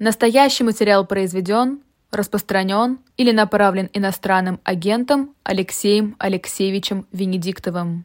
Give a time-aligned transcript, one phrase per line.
[0.00, 1.80] Настоящий материал произведен,
[2.12, 8.04] распространен или направлен иностранным агентом Алексеем Алексеевичем Венедиктовым.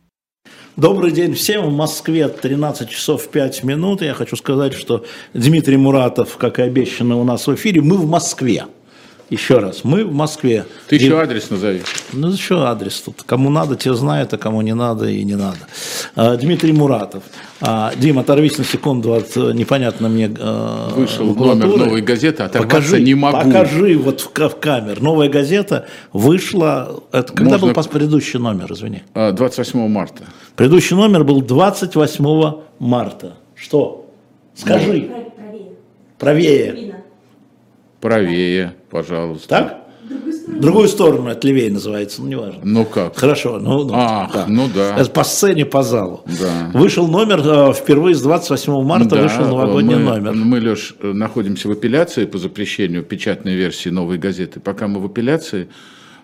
[0.76, 1.68] Добрый день всем.
[1.68, 4.02] В Москве 13 часов 5 минут.
[4.02, 8.10] Я хочу сказать, что Дмитрий Муратов, как и обещано у нас в эфире, мы в
[8.10, 8.66] Москве.
[9.30, 10.66] Еще раз, мы в Москве.
[10.88, 11.82] Ты еще адрес назови.
[12.12, 13.24] Ну, еще адрес тут.
[13.24, 15.58] Кому надо, те знают, а кому не надо и не надо.
[16.16, 17.24] А, Дмитрий Муратов.
[17.62, 22.76] А, Дим, оторвись на секунду от э, непонятно мне э, Вышел номер новой газеты, оторваться
[22.76, 23.38] покажи, не могу.
[23.38, 25.02] Покажи вот в, в камер.
[25.02, 27.02] Новая газета вышла...
[27.12, 27.74] Это когда Можно...
[27.74, 29.04] был предыдущий номер, извини?
[29.16, 30.24] 28 а, марта.
[30.56, 33.34] Предыдущий номер был 28 марта.
[33.56, 34.10] Что?
[34.56, 35.10] Скажи.
[36.20, 36.64] Правее.
[36.74, 36.96] Правее.
[38.00, 39.48] Правее, пожалуйста.
[39.50, 39.80] Так?
[40.48, 42.60] Другую сторону от левее называется, ну неважно.
[42.64, 43.16] Ну как?
[43.16, 44.46] Хорошо, ну, ну, а, да.
[44.48, 44.98] ну да.
[44.98, 46.24] Это по сцене, по залу.
[46.26, 46.78] Да.
[46.78, 50.34] Вышел номер, э, впервые с 28 марта да, вышел новогодний мы, номер.
[50.34, 54.60] Мы, Леш, находимся в апелляции по запрещению печатной версии новой газеты.
[54.60, 55.70] Пока мы в апелляции,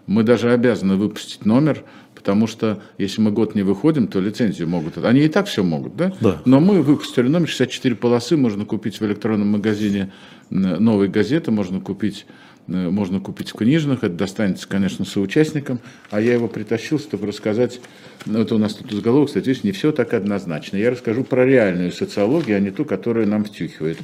[0.05, 4.97] мы даже обязаны выпустить номер, потому что если мы год не выходим, то лицензию могут.
[4.97, 6.11] Они и так все могут, да?
[6.19, 6.41] Да.
[6.45, 10.11] Но мы выпустили номер 64 полосы, можно купить в электронном магазине
[10.49, 15.79] новой газеты, можно купить э, можно купить в книжных, это достанется, конечно, соучастникам,
[16.11, 17.81] а я его притащил, чтобы рассказать,
[18.25, 20.77] ну, это у нас тут заголовок, кстати, видишь, не все так однозначно.
[20.77, 23.97] Я расскажу про реальную социологию, а не ту, которая нам втюхивает.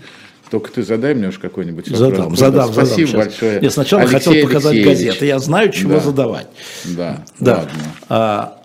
[0.51, 1.99] Только ты задай мне уж какой-нибудь вопрос.
[1.99, 3.59] Задам, задам, Спасибо задам большое.
[3.61, 5.05] Я сначала Алексей хотел показать Алексеевич.
[5.07, 5.25] газеты.
[5.25, 5.99] Я знаю, чего да.
[5.99, 6.47] задавать.
[6.85, 7.55] Да, да.
[7.57, 7.83] ладно.
[8.09, 8.64] А,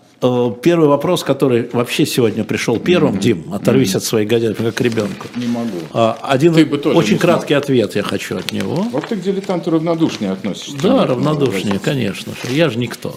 [0.61, 3.19] первый вопрос, который вообще сегодня пришел первым, mm-hmm.
[3.19, 3.97] Дим, оторвись mm-hmm.
[3.97, 5.27] от своей газеты, как ребенку.
[5.35, 5.79] Не могу.
[5.93, 7.63] А, один ты бы тоже очень краткий смог.
[7.63, 8.75] ответ я хочу от него.
[8.91, 10.77] Вот ты к дилетанту равнодушнее относишься.
[10.81, 12.33] Да, равнодушнее, конечно.
[12.49, 13.15] Я же никто.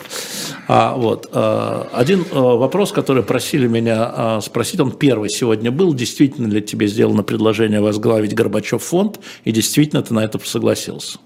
[0.67, 5.93] А, вот, а, один а, вопрос, который просили меня а, спросить, он первый сегодня был.
[5.93, 11.19] Действительно ли тебе сделано предложение возглавить Горбачев фонд, и действительно ты на это согласился?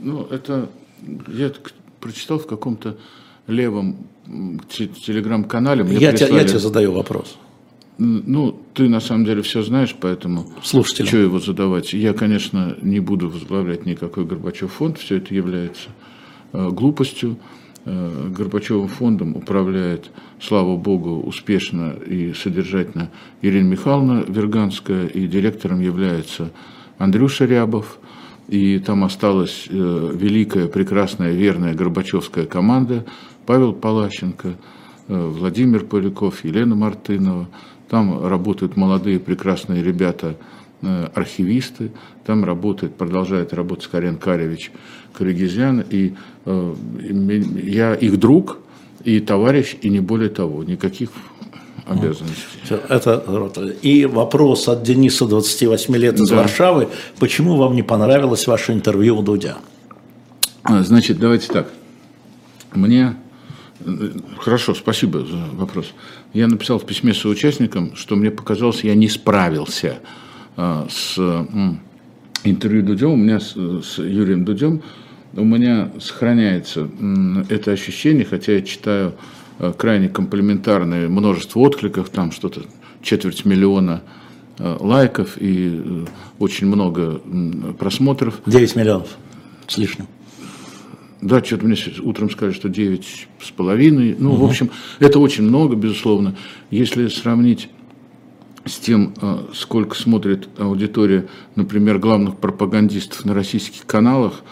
[0.00, 0.70] Ну, это
[1.28, 1.52] я
[2.00, 2.96] прочитал в каком-то
[3.46, 5.84] левом телеграм-канале.
[5.84, 6.34] Мне я, прислали...
[6.34, 7.36] я тебе задаю вопрос.
[7.98, 11.08] Ну, ты на самом деле все знаешь, поэтому Слушателям.
[11.08, 11.92] что его задавать?
[11.92, 15.90] Я, конечно, не буду возглавлять никакой Горбачев фонд, все это является
[16.52, 17.36] э, глупостью.
[17.84, 20.10] Э, Горбачевым фондом управляет,
[20.40, 23.10] слава богу, успешно и содержательно
[23.42, 26.50] Ирина Михайловна Верганская, и директором является
[26.98, 27.98] Андрюша Рябов.
[28.48, 33.04] И там осталась э, великая, прекрасная, верная Горбачевская команда–
[33.46, 34.54] Павел Палащенко,
[35.08, 37.48] э, Владимир Поляков, Елена Мартынова.
[37.88, 40.36] Там работают молодые прекрасные ребята,
[40.82, 41.92] э, архивисты.
[42.24, 44.72] Там работает, продолжает работать Карен Каревич
[45.12, 45.84] Карагизян.
[45.90, 46.14] И
[46.46, 46.74] э,
[47.62, 48.58] я их друг
[49.04, 50.64] и товарищ, и не более того.
[50.64, 51.10] Никаких
[51.86, 52.44] обязанностей.
[52.88, 53.22] Это
[53.82, 56.36] И вопрос от Дениса, 28 лет из да.
[56.36, 56.88] Варшавы.
[57.18, 59.56] Почему вам не понравилось ваше интервью у Дудя?
[60.62, 61.68] А, значит, давайте так.
[62.72, 63.16] Мне
[64.38, 65.92] Хорошо, спасибо за вопрос.
[66.32, 70.00] Я написал в письме соучастникам, что мне показалось, я не справился
[70.56, 71.18] а, с
[72.44, 73.12] интервью Дудем.
[73.12, 74.82] У меня с, с Юрием Дудем
[75.34, 76.88] у меня сохраняется
[77.48, 79.14] это ощущение, хотя я читаю
[79.58, 82.62] а, крайне комплементарное множество откликов, там что-то
[83.02, 84.02] четверть миллиона
[84.58, 86.04] а, лайков и э,
[86.38, 87.20] очень много
[87.78, 88.40] просмотров.
[88.46, 89.16] 9 миллионов
[89.66, 90.06] с лишним.
[91.22, 94.16] Да, что-то мне утром сказали, что 9 с половиной.
[94.18, 94.46] Ну, угу.
[94.46, 96.36] в общем, это очень много, безусловно.
[96.70, 97.68] Если сравнить
[98.64, 104.42] с тем, а, сколько смотрит аудитория, например, главных пропагандистов на российских каналах,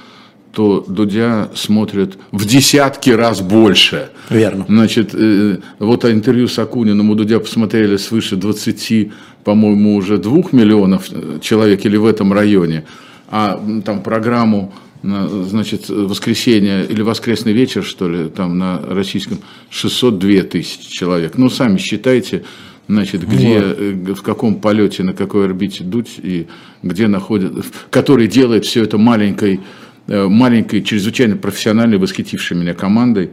[0.53, 4.11] то Дудя смотрят в десятки раз больше.
[4.31, 4.65] Верно.
[4.69, 9.13] Значит, э, вот интервью с Акуниным у Дудя посмотрели свыше 20,
[9.45, 12.85] по-моему, уже 2 миллионов э, человек или в этом районе.
[13.29, 19.39] А там программу значит, воскресенье или воскресный вечер, что ли, там на российском
[19.71, 21.39] 602 тысячи человек.
[21.39, 22.45] Ну, сами считайте,
[22.89, 23.77] значит, где, вот.
[23.79, 26.47] Э, в каком полете, на какой орбите дуть и
[26.83, 29.61] где находится, который делает все это маленькой,
[30.07, 33.31] э, маленькой, чрезвычайно профессиональной, восхитившей меня командой.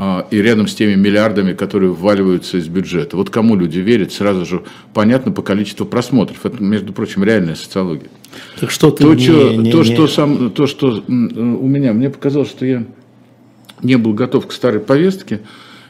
[0.00, 3.16] А, и рядом с теми миллиардами, которые вваливаются из бюджета.
[3.16, 4.62] Вот кому люди верят, сразу же
[4.94, 6.46] понятно по количеству просмотров.
[6.46, 8.08] Это, между прочим, реальная социология.
[8.60, 9.84] Так что ты то, не, что, не, то, не...
[9.84, 12.84] Что сам, то, что у меня, мне показалось, что я
[13.82, 15.40] не был готов к старой повестке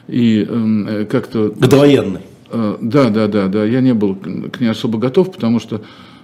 [0.07, 1.49] и э, как-то...
[1.49, 2.21] К довоенной.
[2.51, 5.81] Э, да, да, да, да, я не был к ней особо готов, потому что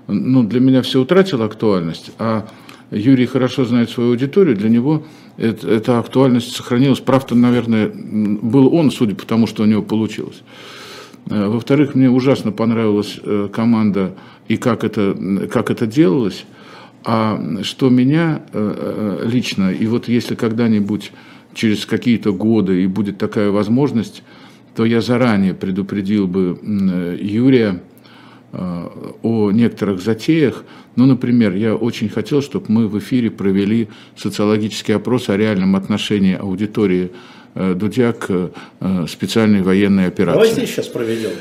[0.08, 2.48] ну, для меня все утратило актуальность, а
[2.92, 5.04] Юрий хорошо знает свою аудиторию, для него
[5.38, 7.00] это, эта актуальность сохранилась.
[7.00, 10.44] Правда, наверное, был он, судя по тому, что у него получилось.
[11.30, 14.16] Э, во-вторых, мне ужасно понравилась э, команда
[14.48, 16.46] и как это, как это делалось.
[17.04, 21.12] А что меня э, э, лично, и вот если когда-нибудь
[21.54, 24.24] через какие-то годы и будет такая возможность,
[24.76, 26.60] то я заранее предупредил бы
[27.22, 27.82] Юрия
[28.52, 30.66] о некоторых затеях.
[30.96, 33.88] Ну, например, я очень хотел, чтобы мы в эфире провели
[34.18, 37.12] социологический опрос о реальном отношении аудитории
[37.54, 38.52] Дудя к
[39.08, 40.40] специальной военной операции.
[40.40, 41.32] Давай здесь сейчас проведем.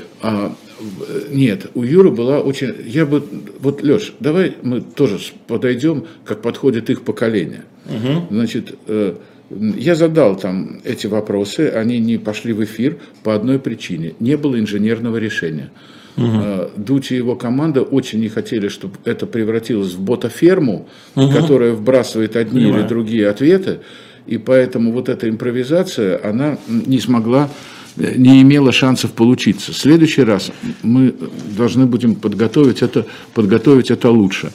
[0.81, 2.75] А, нет, у Юры была очень...
[2.87, 3.23] Я бы...
[3.61, 7.65] Вот, Леш, давай мы тоже подойдем, как подходит их поколение.
[7.87, 8.29] Угу.
[8.31, 9.15] Значит, э,
[9.51, 14.15] я задал там эти вопросы, они не пошли в эфир по одной причине.
[14.21, 15.71] Не было инженерного решения.
[16.17, 16.71] Угу.
[16.77, 21.31] Дуть и его команда очень не хотели, чтобы это превратилось в ботаферму, угу.
[21.31, 22.83] которая вбрасывает одни Понимаю.
[22.83, 23.81] или другие ответы.
[24.27, 27.51] И поэтому вот эта импровизация, она не смогла
[27.97, 29.73] не имела шансов получиться.
[29.73, 30.51] В следующий раз
[30.83, 31.15] мы
[31.57, 34.53] должны будем подготовить это, подготовить это лучше.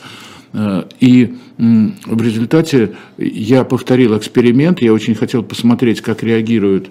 [0.54, 6.90] Э, и в результате я повторил эксперимент, я очень хотел посмотреть, как реагируют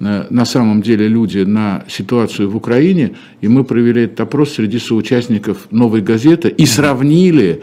[0.00, 4.78] э, на самом деле люди на ситуацию в Украине, и мы провели этот опрос среди
[4.78, 7.62] соучастников «Новой газеты» и сравнили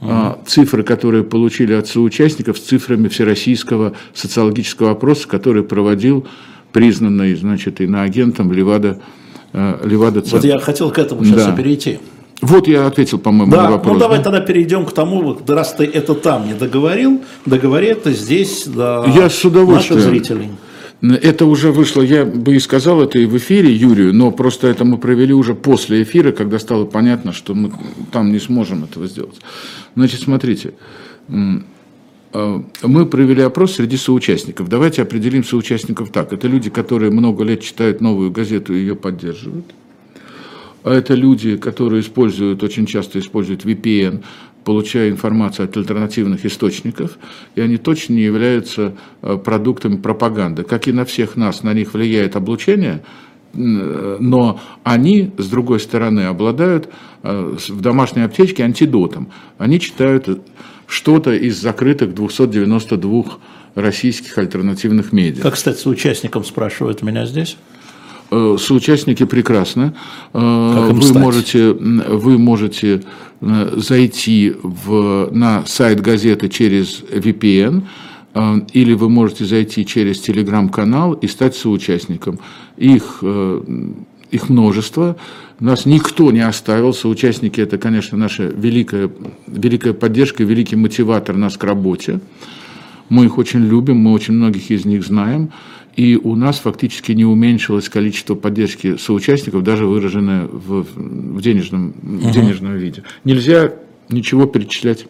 [0.00, 6.26] uh цифры, которые получили от соучастников, с цифрами всероссийского социологического опроса, который проводил
[6.72, 9.00] признанный, значит, иноагентом Левада,
[9.52, 11.52] э, Левада Вот я хотел к этому сейчас да.
[11.52, 11.98] перейти.
[12.40, 13.94] Вот я ответил, по-моему, да, на вопрос.
[13.94, 14.24] Ну давай да?
[14.24, 19.28] тогда перейдем к тому, раз ты это там не договорил, договори это здесь до я
[19.28, 19.98] с удовольствием.
[19.98, 20.48] наших зрителей.
[21.02, 24.84] Это уже вышло, я бы и сказал это и в эфире Юрию, но просто это
[24.84, 27.72] мы провели уже после эфира, когда стало понятно, что мы
[28.12, 29.36] там не сможем этого сделать.
[29.96, 30.74] Значит, смотрите,
[32.32, 34.68] мы провели опрос среди соучастников.
[34.68, 36.32] Давайте определим соучастников так.
[36.32, 39.66] Это люди, которые много лет читают новую газету и ее поддерживают.
[40.82, 44.22] А это люди, которые используют, очень часто используют VPN,
[44.64, 47.18] получая информацию от альтернативных источников,
[47.54, 50.62] и они точно не являются э, продуктами пропаганды.
[50.62, 53.02] Как и на всех нас, на них влияет облучение,
[53.52, 56.88] но они, с другой стороны, обладают
[57.22, 59.28] э, в домашней аптечке антидотом.
[59.58, 60.28] Они читают
[60.90, 63.24] что-то из закрытых 292
[63.76, 65.42] российских альтернативных медиа.
[65.42, 67.56] Как стать соучастником, спрашивают меня здесь?
[68.32, 69.94] Э, соучастники прекрасно.
[70.32, 71.16] Э, вы стать?
[71.16, 73.02] можете, вы можете
[73.40, 77.82] э, зайти в, на сайт газеты через VPN,
[78.72, 82.38] или вы можете зайти через телеграм-канал и стать соучастником.
[82.76, 83.24] Их
[84.30, 85.16] их множество.
[85.58, 89.10] Нас никто не оставил, соучастники– это, конечно, наша великая,
[89.46, 92.20] великая поддержка, великий мотиватор нас к работе.
[93.08, 95.50] Мы их очень любим, мы очень многих из них знаем.
[95.96, 102.30] И у нас фактически не уменьшилось количество поддержки соучастников, даже выраженное в, в, денежном, в
[102.30, 103.02] денежном виде.
[103.24, 103.72] Нельзя
[104.08, 105.06] ничего перечислять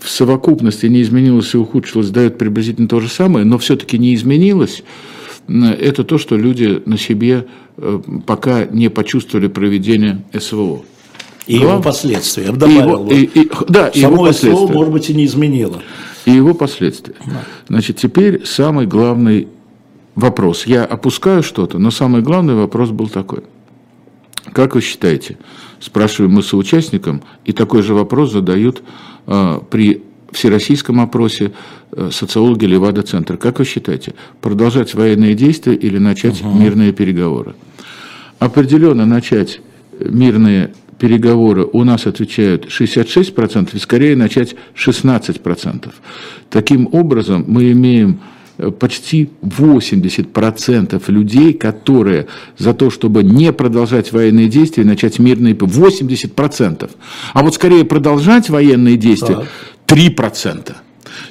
[0.00, 4.82] В совокупности не изменилась и ухудшилась дает приблизительно то же самое, но все-таки не изменилось.
[5.46, 7.46] Это то, что люди на себе
[7.78, 10.82] э, пока не почувствовали проведение СВО.
[11.48, 12.44] И его последствия.
[12.44, 13.10] Я бы добавил.
[13.10, 15.82] И, и, и, да, Само его слово, может быть, и не изменило.
[16.26, 17.14] И его последствия.
[17.24, 17.42] Да.
[17.68, 19.48] Значит, теперь самый главный
[20.14, 20.66] вопрос.
[20.66, 23.44] Я опускаю что-то, но самый главный вопрос был такой.
[24.52, 25.38] Как вы считаете,
[25.80, 28.82] спрашиваем мы соучастникам, и такой же вопрос задают
[29.26, 30.02] э, при
[30.32, 31.52] всероссийском опросе
[31.92, 33.38] э, социологи Левада-центр.
[33.38, 36.58] Как вы считаете, продолжать военные действия или начать угу.
[36.58, 37.54] мирные переговоры?
[38.38, 39.60] Определенно начать
[39.98, 45.90] мирные переговоры у нас отвечают 66%, и скорее начать 16%.
[46.50, 48.20] Таким образом, мы имеем
[48.58, 52.26] э, почти 80% людей, которые
[52.56, 55.54] за то, чтобы не продолжать военные действия, начать мирные...
[55.54, 56.90] 80%.
[57.32, 59.46] А вот скорее продолжать военные действия
[59.86, 60.74] 3%.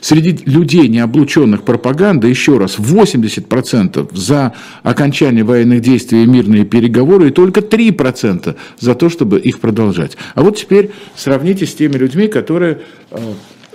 [0.01, 4.53] Среди людей, не облученных пропагандой, еще раз, 80% за
[4.83, 10.17] окончание военных действий и мирные переговоры, и только 3% за то, чтобы их продолжать.
[10.35, 12.81] А вот теперь сравните с теми людьми, которые
[13.11, 13.17] э,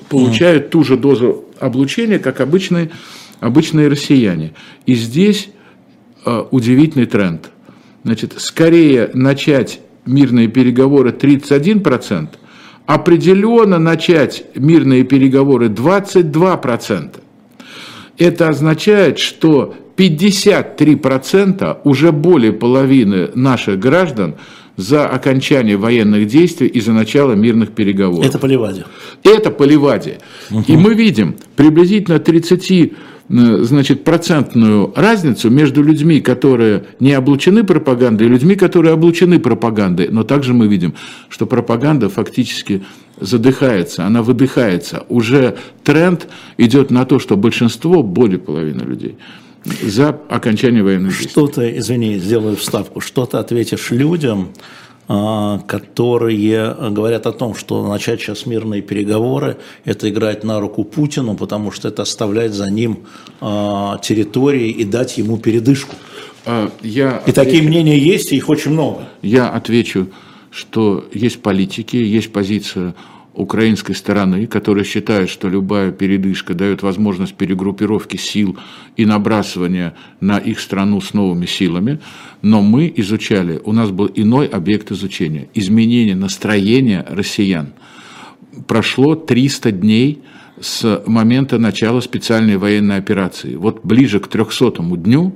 [0.08, 2.90] получают ту же дозу облучения, как обычные,
[3.40, 4.52] обычные россияне.
[4.86, 5.48] И здесь
[6.24, 7.50] э, удивительный тренд.
[8.04, 12.28] Значит, скорее начать мирные переговоры 31%,
[12.86, 17.10] определенно начать мирные переговоры 22%.
[18.18, 24.36] Это означает, что 53% уже более половины наших граждан
[24.76, 28.24] за окончание военных действий и за начало мирных переговоров.
[28.26, 28.84] Это по Ливаде.
[29.22, 30.18] Это по Ливаде.
[30.50, 30.64] Угу.
[30.66, 32.94] И мы видим приблизительно 30 Э,
[33.28, 40.08] значит, процентную разницу между людьми, которые не облучены пропагандой, и людьми, которые облучены пропагандой.
[40.10, 40.94] Но также мы видим,
[41.28, 42.82] что пропаганда фактически
[43.20, 45.04] задыхается, она выдыхается.
[45.08, 49.16] Уже тренд идет на то, что большинство, более половины людей,
[49.64, 51.30] за окончание военных действий.
[51.30, 54.48] Что-то, извини, сделаю вставку, что то ответишь людям,
[55.06, 61.70] которые говорят о том, что начать сейчас мирные переговоры– это играть на руку Путину, потому
[61.70, 63.00] что это оставлять за ним
[63.40, 65.96] а, территории и дать ему передышку.
[66.46, 69.08] А, я и отвечу, такие мнения есть, и их очень много.
[69.22, 70.08] Я отвечу,
[70.50, 72.94] что есть политики, есть позиция
[73.34, 78.58] украинской стороны, которая считает, что любая передышка дает возможность перегруппировки сил
[78.96, 82.00] и набрасывания на их страну с новыми силами.
[82.42, 87.72] Но мы изучали, у нас был иной объект изучения– изменение настроения россиян.
[88.66, 90.22] Прошло 300 дней
[90.60, 93.56] с момента начала специальной военной операции.
[93.56, 95.32] Вот ближе к 300 дню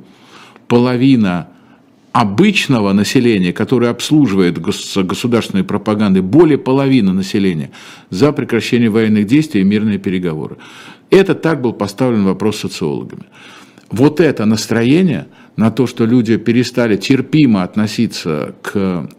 [0.69, 1.49] половина
[2.21, 7.71] обычного населения, которое обслуживает государственной пропагандой, более половины населения
[8.09, 10.57] за прекращение военных действий и мирные переговоры.
[11.11, 13.25] Это так был поставлен вопрос социологами.
[13.91, 19.11] Вот это настроение на то, что люди перестали терпимо относиться к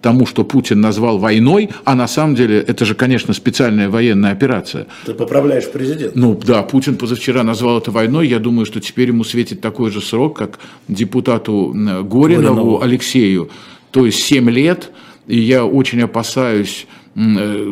[0.00, 4.86] тому, что Путин назвал войной, а на самом деле это же, конечно, специальная военная операция.
[5.06, 6.18] Ты поправляешь президента.
[6.18, 8.28] Ну да, Путин позавчера назвал это войной.
[8.28, 12.82] Я думаю, что теперь ему светит такой же срок, как депутату Горинову, Горинову.
[12.82, 13.50] Алексею,
[13.90, 14.90] то есть 7 лет.
[15.26, 17.07] И я очень опасаюсь Э,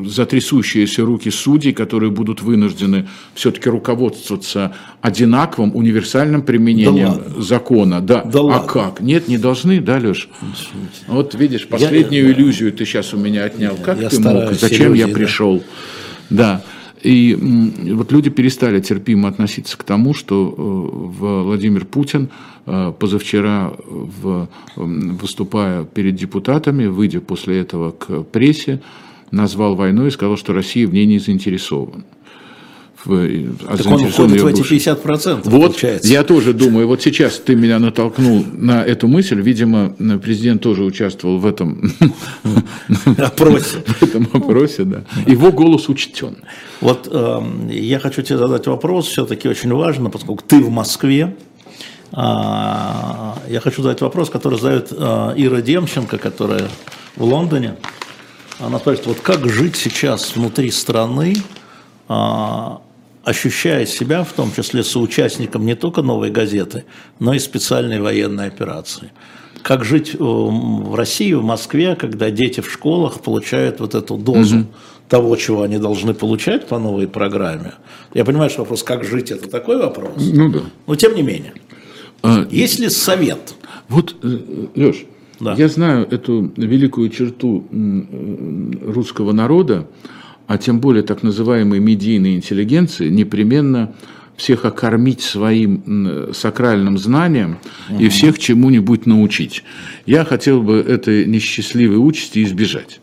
[0.05, 8.01] затрясущиеся руки судей, которые будут вынуждены все-таки руководствоваться одинаковым универсальным применением да закона.
[8.01, 8.73] Да, да а ладно.
[8.73, 9.01] как?
[9.01, 10.29] Нет, не должны, да, Леш?
[11.07, 13.77] Вот видишь, последнюю я, юлюзию ты сейчас у меня отнял.
[13.77, 14.53] Как я ты мог?
[14.53, 15.63] Зачем иллюзии, я пришел?
[16.29, 16.65] Да.
[17.03, 17.37] И
[17.93, 20.55] вот люди перестали терпимо относиться к тому, что
[21.21, 22.31] э, Владимир Путин
[22.67, 23.75] э, позавчера,
[24.75, 28.81] выступая перед депутатами, выйдя после этого к прессе,
[29.31, 32.05] назвал войну и сказал, что Россия в ней не заинтересована.
[33.05, 33.25] В,
[33.69, 35.43] а так он входит в эти 50%.
[35.45, 36.13] Вот, получается.
[36.13, 39.91] я тоже думаю, вот сейчас ты меня натолкнул на эту мысль, видимо,
[40.21, 41.93] президент тоже участвовал в этом
[43.19, 43.79] опросе.
[43.87, 45.05] В этом опросе, да.
[45.27, 46.39] Его голос учтен.
[46.81, 47.41] Вот э,
[47.71, 51.37] я хочу тебе задать вопрос, все-таки очень важно, поскольку ты в Москве,
[52.13, 56.69] а, я хочу задать вопрос, который задает э, Ира Демченко, которая
[57.17, 57.77] в Лондоне.
[58.57, 61.35] Спрашивает, вот как жить сейчас внутри страны,
[62.09, 62.81] а,
[63.23, 66.85] ощущая себя в том числе соучастником не только «Новой газеты»,
[67.19, 69.13] но и специальной военной операции.
[69.63, 74.59] Как жить э, в России, в Москве, когда дети в школах получают вот эту дозу
[74.59, 74.67] угу.
[75.09, 77.73] того, чего они должны получать по новой программе.
[78.15, 80.15] Я понимаю, что вопрос, как жить, это такой вопрос.
[80.17, 80.61] Ну да.
[80.87, 81.55] Но тем не менее.
[82.23, 83.55] А, есть ли совет?
[83.89, 84.39] Вот, э,
[84.77, 85.05] Леш,
[85.41, 85.55] да.
[85.55, 87.65] Я знаю эту великую черту
[88.83, 89.87] русского народа,
[90.47, 93.93] а тем более так называемой медийной интеллигенции, непременно
[94.37, 98.03] всех окормить своим сакральным знанием угу.
[98.03, 99.65] и всех чему-нибудь научить.
[100.05, 103.01] Я хотел бы этой несчастливой участи избежать.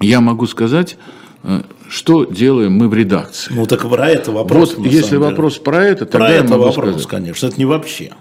[0.00, 0.96] Я могу сказать,
[1.42, 3.52] э, что делаем мы в редакции?
[3.52, 4.74] Ну так про это вопрос.
[4.76, 5.64] Вот если вопрос деле.
[5.64, 7.08] про это, тогда про я это могу вопрос, сказать.
[7.08, 8.12] конечно, это не вообще.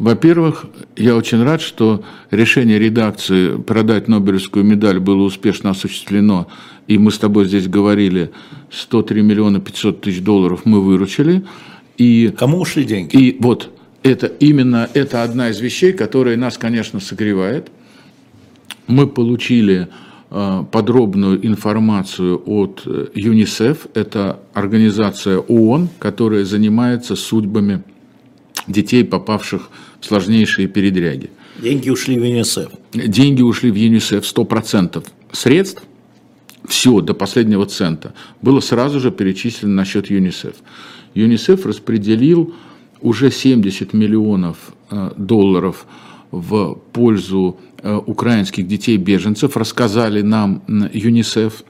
[0.00, 0.64] Во-первых,
[0.96, 6.48] я очень рад, что решение редакции продать Нобелевскую медаль было успешно осуществлено,
[6.86, 8.30] и мы с тобой здесь говорили,
[8.70, 11.44] 103 миллиона 500 тысяч долларов мы выручили.
[11.98, 13.14] И, Кому ушли деньги?
[13.14, 13.68] И вот
[14.02, 17.70] это именно это одна из вещей, которая нас, конечно, согревает.
[18.86, 19.88] Мы получили
[20.30, 27.82] э, подробную информацию от э, ЮНИСЕФ, это организация ООН, которая занимается судьбами
[28.66, 29.68] детей, попавших
[30.00, 31.30] сложнейшие передряги.
[31.62, 32.68] Деньги ушли в ЮНИСЕФ.
[32.92, 35.82] Деньги ушли в ЮНИСЕФ, 100% средств,
[36.68, 40.54] все до последнего цента, было сразу же перечислено на счет ЮНИСЕФ.
[41.14, 42.54] ЮНИСЕФ распределил
[43.00, 44.56] уже 70 миллионов
[44.90, 45.86] э, долларов
[46.30, 51.64] в пользу э, украинских детей-беженцев, рассказали нам ЮНИСЕФ.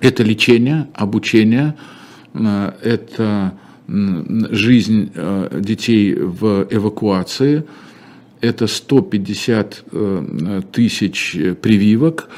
[0.00, 1.74] Это лечение, обучение,
[2.34, 3.52] э, это
[3.88, 7.64] жизнь э, детей в эвакуации,
[8.40, 12.28] это 150 э, тысяч прививок.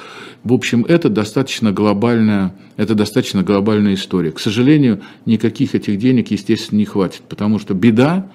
[0.45, 4.31] В общем, это достаточно глобальная, это достаточно глобальная история.
[4.31, 8.31] К сожалению, никаких этих денег, естественно, не хватит, потому что беда,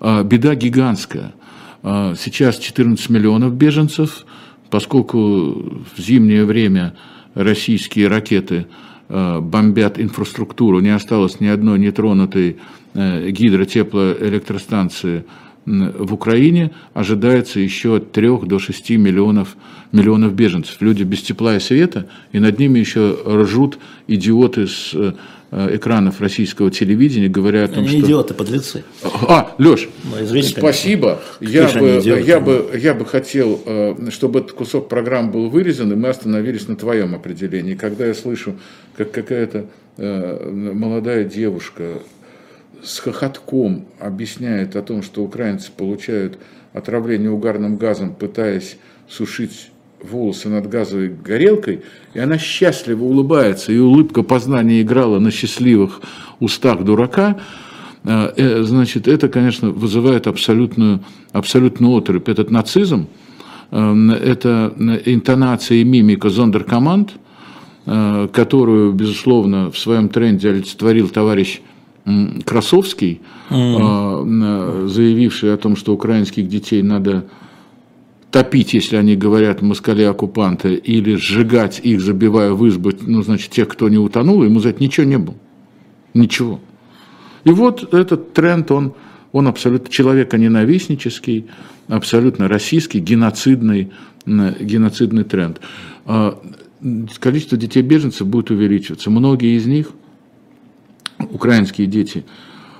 [0.00, 1.34] э, беда гигантская.
[1.80, 4.26] Сейчас 14 миллионов беженцев,
[4.68, 6.96] поскольку в зимнее время
[7.34, 8.66] российские ракеты
[9.08, 12.58] бомбят инфраструктуру, не осталось ни одной нетронутой
[12.94, 15.24] э, гидротеплоэлектростанции
[15.64, 19.56] в Украине, ожидается еще от 3 до 6 миллионов,
[19.92, 20.76] миллионов беженцев.
[20.80, 25.12] Люди без тепла и света, и над ними еще ржут идиоты с э, Э,
[25.50, 28.00] экранов российского телевидения, говоря о том, они что...
[28.00, 28.84] идиоты, подлецы.
[29.02, 31.20] А, Леш, ну, извини, спасибо.
[31.40, 35.96] Я бы, я, бы, я бы хотел, э, чтобы этот кусок программы был вырезан, и
[35.96, 37.74] мы остановились на твоем определении.
[37.74, 38.56] Когда я слышу,
[38.96, 42.02] как какая-то э, молодая девушка
[42.82, 46.38] с хохотком объясняет о том, что украинцы получают
[46.72, 48.76] отравление угарным газом, пытаясь
[49.08, 49.70] сушить
[50.02, 51.82] волосы над газовой горелкой,
[52.14, 56.00] и она счастливо улыбается, и улыбка познания играла на счастливых
[56.40, 57.38] устах дурака,
[58.04, 61.00] э, э, значит, это, конечно, вызывает абсолютную,
[61.32, 62.28] абсолютную отрыв.
[62.28, 63.08] Этот нацизм,
[63.70, 67.12] э, это интонация и мимика зондеркоманд,
[68.32, 71.62] которую, безусловно, в своем тренде олицетворил товарищ
[72.44, 74.88] Красовский, mm.
[74.88, 77.24] заявивший о том, что украинских детей надо
[78.30, 83.88] топить, если они говорят москали-оккупанты, или сжигать их, забивая в избы, ну, значит, тех, кто
[83.88, 85.36] не утонул, ему за это ничего не было.
[86.14, 86.60] Ничего.
[87.44, 88.94] И вот этот тренд, он,
[89.32, 91.46] он абсолютно человеконенавистнический,
[91.86, 93.92] абсолютно российский, геноцидный,
[94.26, 95.60] геноцидный тренд.
[96.04, 96.38] А,
[97.18, 99.10] количество детей-беженцев будет увеличиваться.
[99.10, 99.90] Многие из них,
[101.18, 102.24] украинские дети,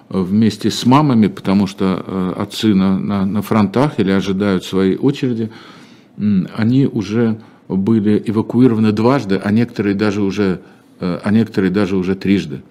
[0.09, 5.51] вместе с мамами, потому что э, отцы на, на, на фронтах или ожидают своей очереди,
[6.16, 10.61] они уже были эвакуированы дважды, а некоторые даже уже,
[11.01, 12.62] э, а некоторые даже уже трижды.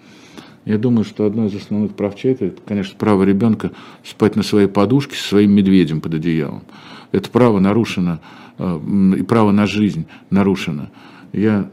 [0.66, 3.72] Я думаю, что одно из основных прав человека, это, конечно, право ребенка
[4.04, 6.64] спать на своей подушке со своим медведем под одеялом.
[7.12, 8.20] Это право нарушено,
[8.58, 8.80] э,
[9.18, 10.90] и право на жизнь нарушено
[11.34, 11.70] я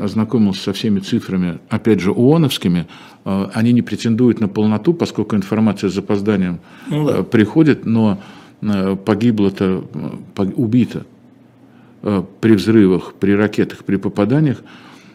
[0.00, 2.86] ознакомился со всеми цифрами, опять же, ООНовскими,
[3.24, 7.18] а, они не претендуют на полноту, поскольку информация с запозданием ну, да.
[7.18, 8.20] Э, приходит, но
[8.60, 9.84] э, погибло-то,
[10.56, 11.06] убито
[12.02, 14.62] э, при взрывах, при ракетах, при попаданиях,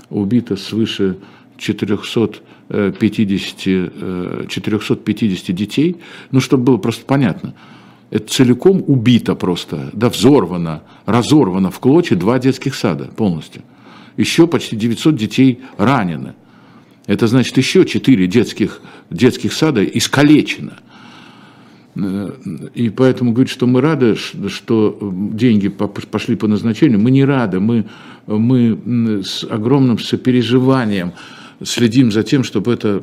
[0.09, 1.17] убито свыше
[1.57, 5.97] 450, 450 детей.
[6.31, 7.53] Ну, чтобы было просто понятно,
[8.09, 13.63] это целиком убито просто, да, взорвано, разорвано в клочья два детских сада полностью
[14.17, 16.33] еще почти 900 детей ранены.
[17.05, 20.77] Это значит, еще 4 детских, детских сада искалечено.
[22.73, 24.97] И поэтому говорить, что мы рады, что
[25.33, 27.85] деньги пошли по назначению, мы не рады, мы,
[28.25, 31.13] мы с огромным сопереживанием
[31.63, 33.01] следим за тем, чтобы это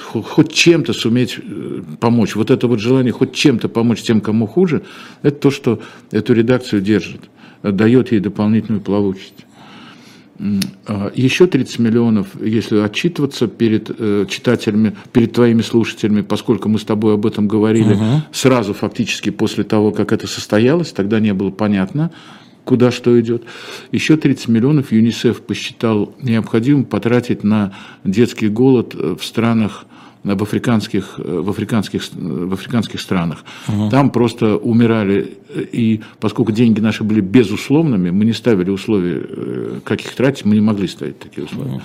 [0.00, 2.34] хоть чем-то суметь э, помочь.
[2.34, 4.82] Вот это вот желание хоть чем-то помочь тем, кому хуже,
[5.22, 7.20] это то, что эту редакцию держит,
[7.62, 9.46] дает ей дополнительную плавучесть.
[10.86, 16.84] А, Еще 30 миллионов, если отчитываться перед э, читателями, перед твоими слушателями, поскольку мы с
[16.84, 18.22] тобой об этом говорили угу.
[18.32, 22.10] сразу фактически после того, как это состоялось, тогда не было понятно,
[22.64, 23.44] куда что идет.
[23.92, 29.86] Еще 30 миллионов ЮНИСЕФ посчитал необходимым потратить на детский голод э, в странах
[30.24, 33.44] в африканских, в африканских, в африканских странах.
[33.68, 33.90] Угу.
[33.90, 40.00] Там просто умирали, и поскольку деньги наши были безусловными, мы не ставили условия, э, как
[40.00, 41.74] их тратить, мы не могли ставить такие условия.
[41.74, 41.82] Угу.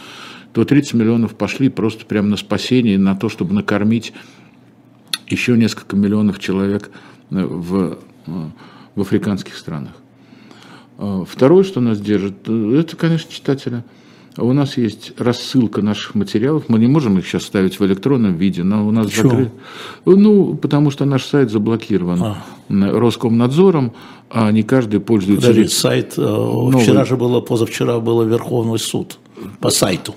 [0.53, 4.13] то 30 миллионов пошли просто прямо на спасение, на то, чтобы накормить
[5.27, 6.91] еще несколько миллионов человек
[7.31, 7.97] э, в,
[8.27, 8.49] э,
[8.95, 9.93] в африканских странах.
[10.97, 13.83] А, второе, что нас держит, это, конечно, читателя.
[14.37, 16.65] У нас есть рассылка наших материалов.
[16.67, 19.49] Мы не можем их сейчас ставить в электронном виде, но у нас закрыт.
[20.05, 22.37] Ну, потому что наш сайт заблокирован а.
[22.69, 23.93] Роскомнадзором,
[24.29, 25.47] а не каждый пользуется.
[25.47, 26.13] Подожди, сайт.
[26.17, 26.83] Э, новый.
[26.83, 29.17] Вчера же было, позавчера было Верховный суд
[29.59, 30.13] по сайту.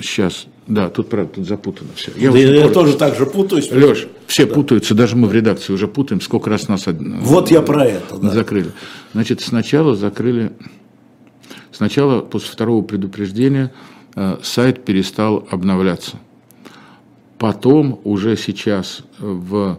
[0.00, 0.46] Сейчас.
[0.66, 2.10] Да, тут правда, тут запутано все.
[2.16, 3.70] Я, да я тоже так же путаюсь.
[3.70, 4.54] Леш, все да.
[4.54, 8.30] путаются, даже мы в редакции уже путаем, сколько раз нас вот я про это, да.
[8.30, 8.72] закрыли.
[9.12, 10.52] Значит, сначала закрыли,
[11.76, 13.72] сначала после второго предупреждения
[14.14, 16.16] э, сайт перестал обновляться.
[17.38, 19.78] Потом уже сейчас в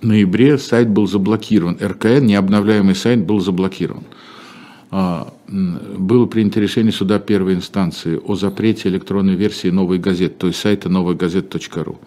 [0.00, 1.78] ноябре сайт был заблокирован.
[1.80, 4.04] РКН, необновляемый сайт, был заблокирован.
[4.90, 10.60] А, было принято решение суда первой инстанции о запрете электронной версии «Новой газеты», то есть
[10.60, 11.98] сайта новойгазет.ру.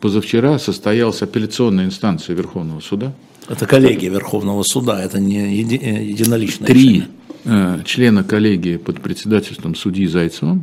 [0.00, 3.12] Позавчера состоялась апелляционная инстанция Верховного суда.
[3.48, 7.08] Это коллегия Верховного суда, это не еди, э, единоличное Три решение.
[7.44, 10.60] Э, члена коллегии под председательством судьи Зайцева,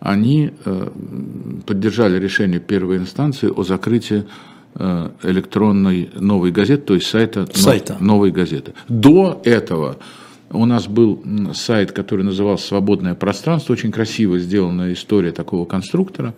[0.00, 0.90] они э,
[1.66, 4.24] поддержали решение первой инстанции о закрытии
[4.76, 7.96] Э, электронной новой газеты, то есть сайта, сайта.
[8.00, 8.74] новой газеты.
[8.88, 9.98] До этого
[10.50, 11.22] у нас был
[11.54, 16.34] сайт, который назывался «Свободное пространство», очень красиво сделанная история такого конструктора.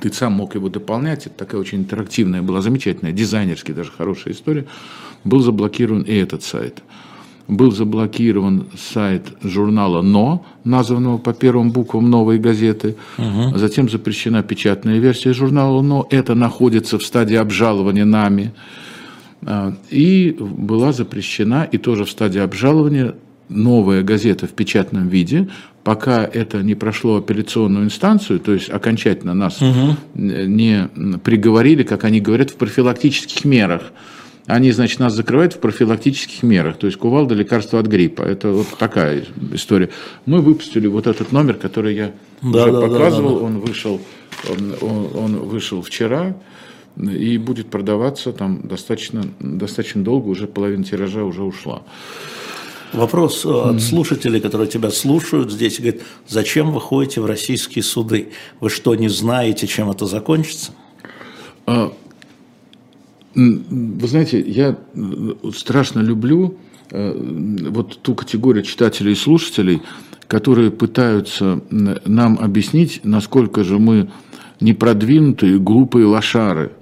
[0.00, 4.66] Ты сам мог его дополнять, это такая очень интерактивная была, замечательная, дизайнерски даже хорошая история.
[5.22, 6.82] Был заблокирован и этот сайт
[7.50, 12.96] был заблокирован сайт журнала «Но», названного по первым буквам «Новой газеты».
[13.18, 13.58] Угу.
[13.58, 16.06] Затем запрещена печатная версия журнала «Но».
[16.10, 18.52] Это находится в стадии обжалования нами.
[19.42, 23.14] А, и была запрещена, и тоже в стадии обжалования,
[23.48, 25.48] новая газета в печатном виде,
[25.82, 29.96] пока это не прошло апелляционную инстанцию, то есть окончательно нас угу.
[30.14, 30.88] не
[31.24, 33.92] приговорили, как они говорят, в профилактических мерах
[34.50, 38.22] они, значит, нас закрывают в профилактических мерах, то есть кувалда лекарства от гриппа.
[38.22, 39.90] Это вот такая история.
[40.26, 43.46] Мы выпустили вот этот номер, который я да, уже да, показывал, да, да, да.
[43.46, 44.00] он вышел,
[44.48, 46.36] он, он вышел вчера
[46.96, 51.82] и будет продаваться там достаточно, достаточно долго, уже половина тиража уже ушла.
[52.92, 58.32] Вопрос от слушателей, которые тебя слушают здесь, говорит, зачем вы ходите в российские суды?
[58.58, 60.72] Вы что, не знаете, чем это закончится?
[63.34, 66.58] Вы знаете, я э, страшно люблю
[66.90, 69.82] э, вот ту категорию читателей и слушателей,
[70.26, 74.10] которые пытаются нам объяснить, насколько же мы
[74.60, 76.72] непродвинутые, глупые лошары.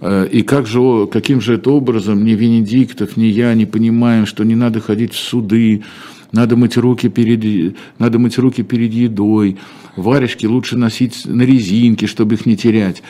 [0.00, 4.44] Э, и как же, каким же это образом ни Венедиктов, ни я не понимаем, что
[4.44, 5.82] не надо ходить в суды,
[6.32, 9.56] надо мыть руки перед, надо мыть руки перед едой,
[9.96, 13.02] варежки лучше носить на резинке, чтобы их не терять.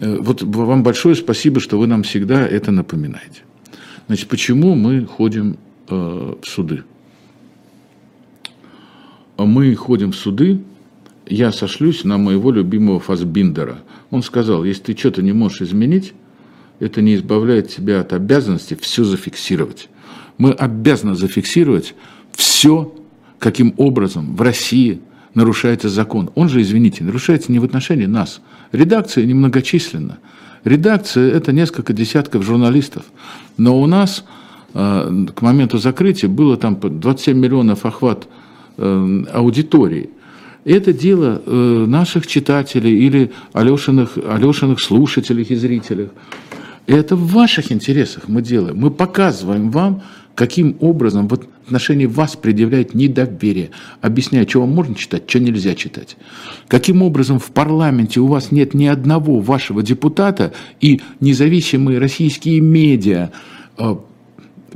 [0.00, 3.42] Э, вот вам большое спасибо, что вы нам всегда это напоминаете.
[4.06, 6.84] Значит, почему мы ходим э, в суды?
[9.36, 10.60] Мы ходим в суды,
[11.26, 13.80] я сошлюсь на моего любимого Фасбиндера.
[14.10, 16.14] Он сказал, если ты что-то не можешь изменить,
[16.78, 19.88] это не избавляет тебя от обязанности все зафиксировать.
[20.38, 21.94] Мы обязаны зафиксировать
[22.32, 22.94] все,
[23.38, 25.00] каким образом в России
[25.36, 26.30] нарушается закон.
[26.34, 28.40] Он же, извините, нарушается не в отношении нас–
[28.72, 30.18] Редакция немногочисленна.
[30.64, 33.04] Редакция– это несколько десятков журналистов.
[33.56, 34.24] Но у нас
[34.74, 38.26] э, к моменту закрытия было там 27 миллионов охват
[38.76, 40.10] э, аудитории.
[40.64, 46.08] Это дело э, наших читателей или Алешиных, Алешиных слушателей и зрителей.
[46.86, 48.76] Это в ваших интересах мы делаем.
[48.78, 50.02] Мы показываем вам,
[50.36, 53.70] каким образом в отношении вас предъявляет недоверие,
[54.02, 56.16] объясняя, что вам можно читать, что нельзя читать.
[56.68, 63.30] Каким образом в парламенте у вас нет ни одного вашего депутата и независимые российские медиа
[63.78, 63.96] э,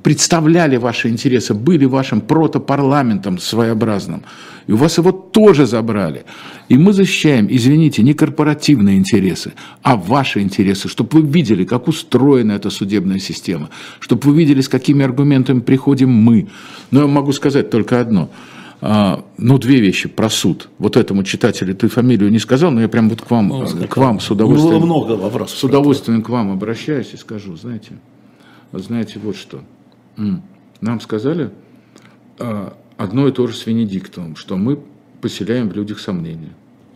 [0.03, 4.23] представляли ваши интересы, были вашим протопарламентом своеобразным.
[4.67, 6.25] И у вас его тоже забрали.
[6.69, 12.53] И мы защищаем, извините, не корпоративные интересы, а ваши интересы, чтобы вы видели, как устроена
[12.53, 16.49] эта судебная система, чтобы вы видели, с какими аргументами приходим мы.
[16.91, 18.31] Но я могу сказать только одно.
[18.83, 20.69] А, ну, две вещи про суд.
[20.79, 23.97] Вот этому читателю ты фамилию не сказал, но я прям вот к вам, ну, к
[23.97, 24.81] вам с удовольствием.
[24.81, 25.59] Было много вопросов.
[25.59, 27.93] С удовольствием к вам обращаюсь и скажу, знаете,
[28.73, 29.61] знаете вот что.
[30.17, 31.51] Нам сказали
[32.39, 34.79] а, одно и то же с Венедиктовым, что мы
[35.21, 36.53] поселяем в людях сомнения.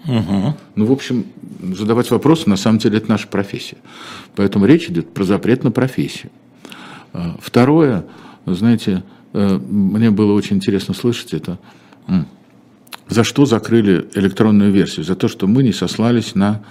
[0.06, 0.56] Угу.
[0.76, 1.26] Ну, в общем,
[1.60, 3.78] задавать вопросы, на самом деле, это наша профессия.
[4.36, 6.30] Поэтому речь идет про запрет на профессию.
[7.12, 8.04] А, второе,
[8.46, 11.58] знаете, э, мне было очень интересно слышать это.
[13.08, 15.04] за что закрыли электронную версию?
[15.04, 16.62] За то, что мы не сослались на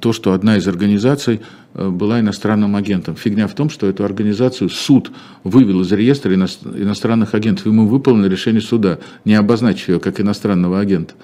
[0.00, 1.40] то, что одна из организаций
[1.74, 3.16] э, была иностранным агентом.
[3.16, 5.12] Фигня в том, что эту организацию суд
[5.44, 10.80] вывел из реестра иностранных агентов, и мы выполнили решение суда, не обозначив ее как иностранного
[10.80, 11.14] агента.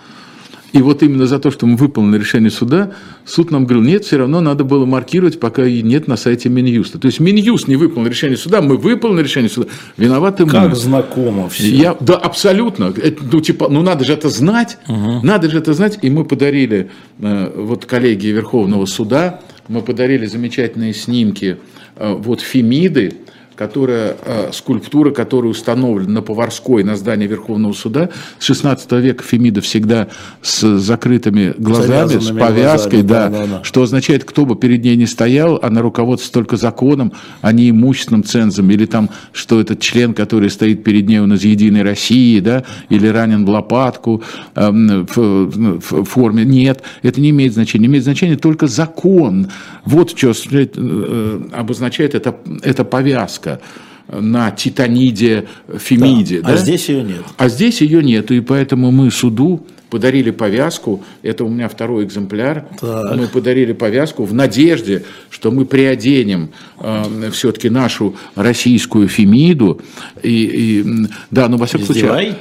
[0.72, 2.92] И вот именно за то, что мы выполнили решение суда,
[3.24, 6.98] суд нам говорил, нет, все равно надо было маркировать, пока и нет на сайте Минюста.
[6.98, 10.52] То есть Минюст не выполнил решение суда, мы выполнили решение суда, виноваты мы.
[10.52, 11.70] Как знакомо все.
[11.70, 12.92] Я, да, абсолютно.
[12.96, 15.20] Это, ну, типа, ну надо же это знать, угу.
[15.22, 15.98] надо же это знать.
[16.02, 21.56] И мы подарили э, вот коллегии Верховного суда, мы подарили замечательные снимки
[21.96, 23.14] э, вот Фемиды,
[23.58, 28.08] которая, э, скульптура, которая установлена на Поварской, на здании Верховного суда.
[28.38, 30.06] С 16 века Фемида всегда
[30.42, 34.94] с закрытыми глазами, с повязкой, глазами, да, да, да, что означает, кто бы перед ней
[34.94, 40.14] не стоял, она руководствуется только законом, а не имущественным цензом, или там, что этот член,
[40.14, 44.22] который стоит перед ней, он из «Единой России», да, или ранен в лопатку
[44.54, 46.44] э, в, в форме.
[46.44, 47.86] Нет, это не имеет значения.
[47.86, 49.50] Имеет значение только закон.
[49.84, 55.44] Вот что э, обозначает эта, эта повязка сказка на титаниде
[55.76, 56.40] Фемиде.
[56.40, 56.48] Да.
[56.48, 56.54] А да?
[56.54, 57.24] А здесь ее нет.
[57.36, 62.66] А здесь ее нет, и поэтому мы суду подарили повязку, это у меня второй экземпляр,
[62.78, 63.16] так.
[63.16, 69.80] мы подарили повязку в надежде, что мы приоденем э, все-таки нашу российскую Фемиду.
[70.22, 72.36] И, и, да, ну, во всяком случае...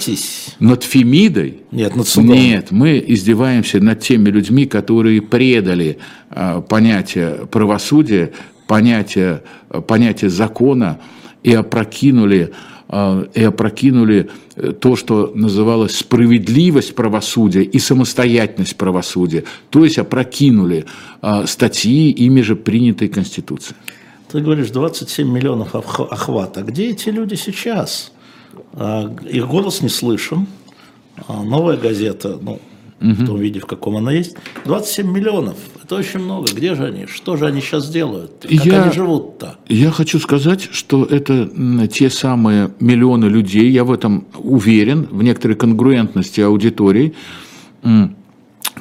[0.60, 1.60] Над Фемидой?
[1.72, 2.36] Нет, над судом.
[2.36, 6.00] Нет, мы издеваемся над теми людьми, которые предали
[6.32, 8.32] э, понятие правосудия,
[8.68, 9.44] понятие,
[9.88, 11.00] понятие закона
[11.44, 12.54] и опрокинули,
[12.90, 20.86] э, и опрокинули э, то, что называлось справедливость правосудия и самостоятельность правосудия, то есть опрокинули
[21.22, 23.76] э, статьи ими же принятой Конституции.
[24.32, 26.62] Ты говоришь, 27 миллионов охвата.
[26.62, 28.12] Где эти люди сейчас?
[28.74, 30.48] А, их голос не слышен.
[31.28, 32.60] А, новая газета, ну,
[33.02, 33.12] угу.
[33.12, 34.36] в том виде, в каком она есть.
[34.66, 35.56] 27 миллионов.
[35.88, 36.52] Это очень много.
[36.54, 37.06] Где же они?
[37.06, 38.42] Что же они сейчас делают?
[38.42, 39.56] Как я, они живут-то?
[39.70, 41.50] Я хочу сказать, что это
[41.88, 47.14] те самые миллионы людей, я в этом уверен, в некоторой конгруентности аудитории,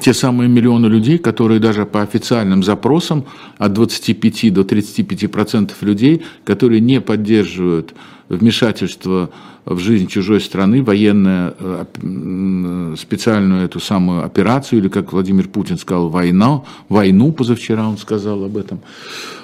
[0.00, 3.24] те самые миллионы людей, которые даже по официальным запросам
[3.58, 7.94] от 25 до 35 процентов людей, которые не поддерживают
[8.28, 9.30] вмешательство
[9.64, 16.08] в жизнь чужой страны, военная э, специальную эту самую операцию, или, как Владимир Путин сказал,
[16.08, 18.80] война, войну позавчера он сказал об этом,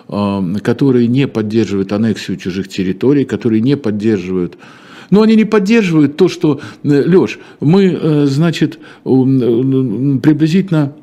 [0.08, 4.56] э, которые не поддерживают аннексию чужих территорий, которые не поддерживают
[5.12, 10.94] но они не поддерживают то, что, э, Леш, мы, значит, приблизительно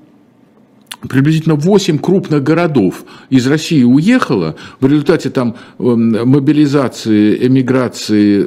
[1.07, 8.43] приблизительно 8 крупных городов из России уехало в результате там эм, мобилизации, эмиграции,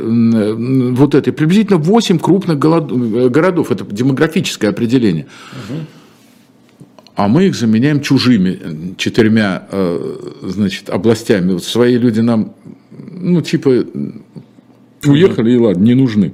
[0.92, 5.26] вот этой, приблизительно 8 крупных городов, это демографическое определение.
[7.14, 11.52] А мы их заменяем чужими четырьмя э, значит, областями.
[11.52, 12.54] Вот свои люди нам,
[12.90, 13.84] ну, типа,
[15.06, 16.32] уехали и ладно, не нужны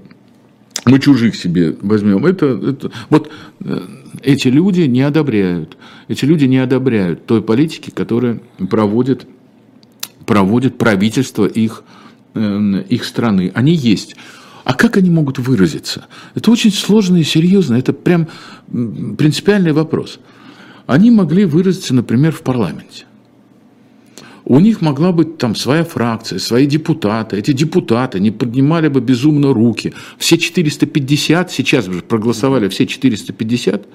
[0.89, 2.27] мы чужих себе возьмем.
[2.27, 3.81] Это, это, вот э,
[4.23, 5.77] эти люди не одобряют.
[6.09, 9.27] Эти люди не одобряют той политики, которая проводит,
[10.27, 11.85] проводит правительство их,
[12.35, 13.53] э, их страны.
[13.55, 14.17] Они есть.
[14.65, 16.07] А как они могут выразиться?
[16.35, 17.77] Это очень сложно и серьезно.
[17.77, 18.29] Это прям
[18.71, 20.19] принципиальный вопрос.
[20.87, 23.05] Они могли выразиться, например, в парламенте.
[24.49, 27.37] У них могла быть там своя фракция, свои депутаты.
[27.37, 29.93] Эти депутаты не поднимали бы безумно руки.
[30.17, 33.87] Все 450, сейчас уже проголосовали все 450.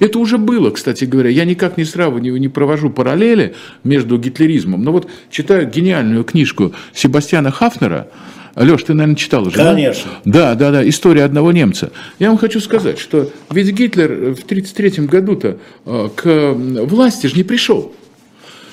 [0.00, 1.30] Это уже было, кстати говоря.
[1.30, 4.82] Я никак не сравниваю, не провожу параллели между гитлеризмом.
[4.82, 8.08] Но вот читаю гениальную книжку Себастьяна Хафнера,
[8.56, 10.10] Леш, ты, наверное, читал уже, Конечно.
[10.24, 11.92] Да, да, да, история одного немца.
[12.18, 17.44] Я вам хочу сказать, что ведь Гитлер в 1933 году-то э, к власти же не
[17.44, 17.94] пришел.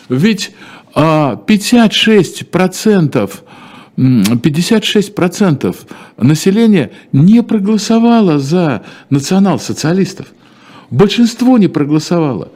[0.10, 0.52] Ведь
[0.98, 3.32] 56%,
[3.98, 5.76] а 56%
[6.18, 10.28] населения не проголосовало за национал-социалистов.
[10.90, 12.52] Большинство не проголосовало.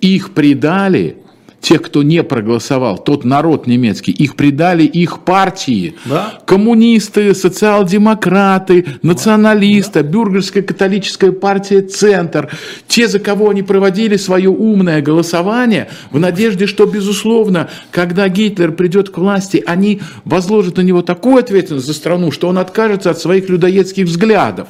[0.00, 1.16] Их предали
[1.60, 5.94] тех, кто не проголосовал, тот народ немецкий, их предали их партии.
[6.06, 6.38] Да?
[6.46, 10.08] Коммунисты, социал-демократы, националисты, да.
[10.08, 12.48] бюргерская католическая партия «Центр».
[12.88, 19.10] Те, за кого они проводили свое умное голосование, в надежде, что, безусловно, когда Гитлер придет
[19.10, 23.48] к власти, они возложат на него такую ответственность за страну, что он откажется от своих
[23.48, 24.68] людоедских взглядов.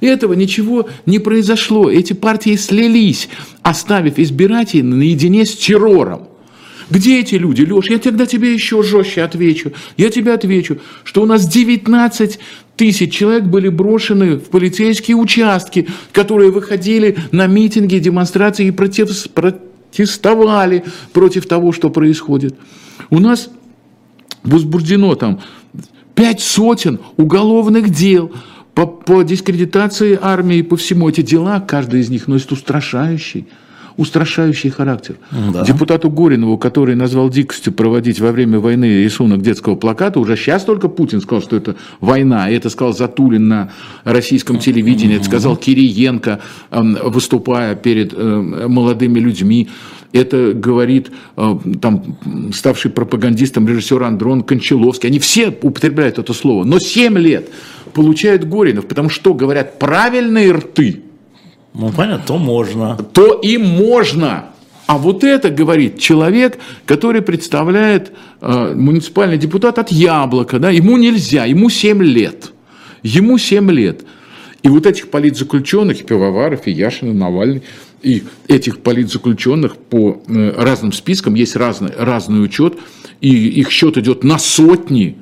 [0.00, 1.90] И этого ничего не произошло.
[1.90, 3.28] Эти партии слились,
[3.62, 6.29] оставив избирателей наедине с террором.
[6.90, 7.62] Где эти люди?
[7.62, 9.72] Леш, я тогда тебе еще жестче отвечу.
[9.96, 12.38] Я тебе отвечу, что у нас 19
[12.76, 20.84] тысяч человек были брошены в полицейские участки, которые выходили на митинги, демонстрации и против, протестовали
[21.12, 22.56] против того, что происходит.
[23.08, 23.50] У нас
[24.42, 25.40] возбуждено там
[26.16, 28.32] пять сотен уголовных дел
[28.74, 31.08] по, по дискредитации армии, по всему.
[31.08, 33.46] Эти дела, каждый из них носит устрашающий
[34.00, 35.16] устрашающий характер.
[35.52, 35.62] Да.
[35.62, 40.88] Депутату Горинову, который назвал дикостью проводить во время войны рисунок детского плаката, уже сейчас только
[40.88, 42.48] Путин сказал, что это война.
[42.48, 43.72] И это сказал Затулин на
[44.04, 49.68] российском телевидении, это сказал Кириенко, эм, выступая перед э, молодыми людьми.
[50.14, 52.16] Это говорит э, там,
[52.54, 55.10] ставший пропагандистом режиссер Андрон Кончаловский.
[55.10, 56.64] Они все употребляют это слово.
[56.64, 57.50] Но 7 лет
[57.92, 61.02] получает Горинов, потому что говорят правильные рты–
[61.72, 62.96] ну, понятно, то можно.
[62.96, 64.46] То и можно.
[64.86, 70.58] А вот это говорит человек, который представляет э, муниципальный депутат от Яблока.
[70.58, 70.70] Да?
[70.70, 72.52] Ему нельзя, ему 7 лет.
[73.04, 74.04] Ему 7 лет.
[74.64, 77.62] И вот этих политзаключенных, и Пивоваров, и Яшин, и Навальный,
[78.02, 82.76] и этих политзаключенных по э, разным спискам, есть разный, разный учет,
[83.20, 85.18] и их счет идет на сотни.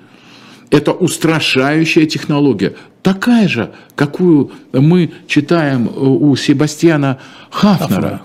[0.71, 2.75] Это устрашающая технология
[3.09, 7.19] такая же, какую мы читаем э, у Себастьяна
[7.51, 8.21] Хафнера.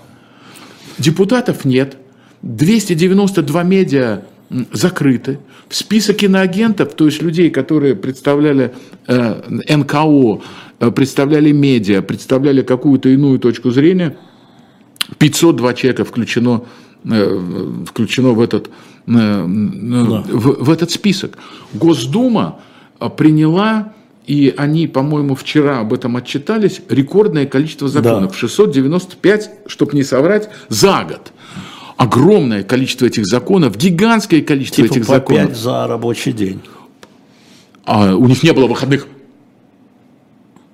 [0.98, 1.96] Депутатов нет,
[2.42, 4.24] 292 медиа
[4.72, 5.38] закрыты.
[5.70, 8.74] В список иноагентов, то есть людей, которые представляли
[9.06, 10.42] э, НКО,
[10.80, 14.18] э, представляли медиа, представляли какую-то иную точку зрения,
[15.16, 16.64] 502 человека включено,
[17.04, 18.70] э, включено в, этот, э,
[19.06, 19.46] э,
[20.10, 20.24] да.
[20.28, 21.38] в, в этот список.
[21.72, 22.60] Госдума
[23.16, 23.94] приняла
[24.26, 28.32] и они, по-моему, вчера об этом отчитались, рекордное количество законов.
[28.32, 28.36] Да.
[28.36, 31.32] 695, чтобы не соврать, за год.
[31.96, 35.48] Огромное количество этих законов, гигантское количество типа этих по законов.
[35.48, 36.60] 5 за рабочий день.
[37.84, 39.06] А у них не было выходных.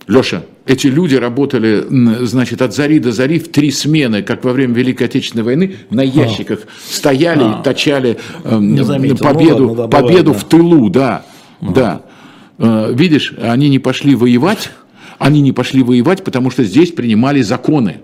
[0.07, 1.85] Леша, эти люди работали,
[2.25, 6.03] значит, от зари до зари в три смены, как во время Великой Отечественной войны, на
[6.03, 6.69] ящиках а.
[6.89, 7.61] стояли а.
[7.61, 11.25] и точали э, победу, ну, ладно, да, победу бывает, в тылу, да,
[11.61, 11.73] а.
[11.73, 12.03] да.
[12.61, 14.70] Э, видишь, они не пошли воевать,
[15.18, 18.01] они не пошли воевать, потому что здесь принимали законы.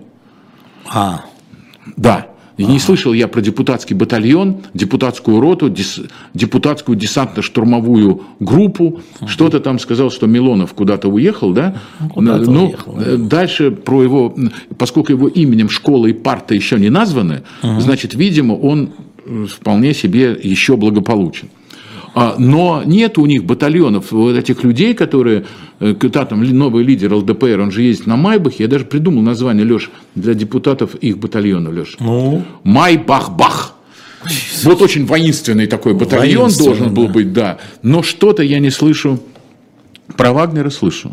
[0.91, 1.25] А.
[1.95, 2.27] Да.
[2.57, 6.01] И не слышал я про депутатский батальон, депутатскую роту, дес,
[6.33, 9.01] депутатскую десантно-штурмовую группу.
[9.19, 9.29] Ага.
[9.29, 11.75] Что-то там сказал, что Милонов куда-то уехал, да?
[11.99, 13.17] Ну, куда-то ну, уехал, да.
[13.17, 14.35] Дальше про его,
[14.75, 17.79] поскольку его именем школа и парта еще не названы, ага.
[17.79, 18.89] значит, видимо, он
[19.47, 21.49] вполне себе еще благополучен.
[22.19, 25.45] А, но нет у них батальонов вот этих людей, которые,
[25.79, 29.63] э, когда там новый лидер ЛДПР, он же ездит на Майбахе, я даже придумал название,
[29.63, 31.95] Леш, для депутатов их батальона, Леш.
[31.99, 32.43] Ну?
[32.63, 33.75] Майбах-бах.
[34.63, 37.13] Вот очень воинственный такой батальон должен был да.
[37.13, 37.57] быть, да.
[37.83, 39.19] Но что-то я не слышу.
[40.15, 41.11] Про Вагнера слышу.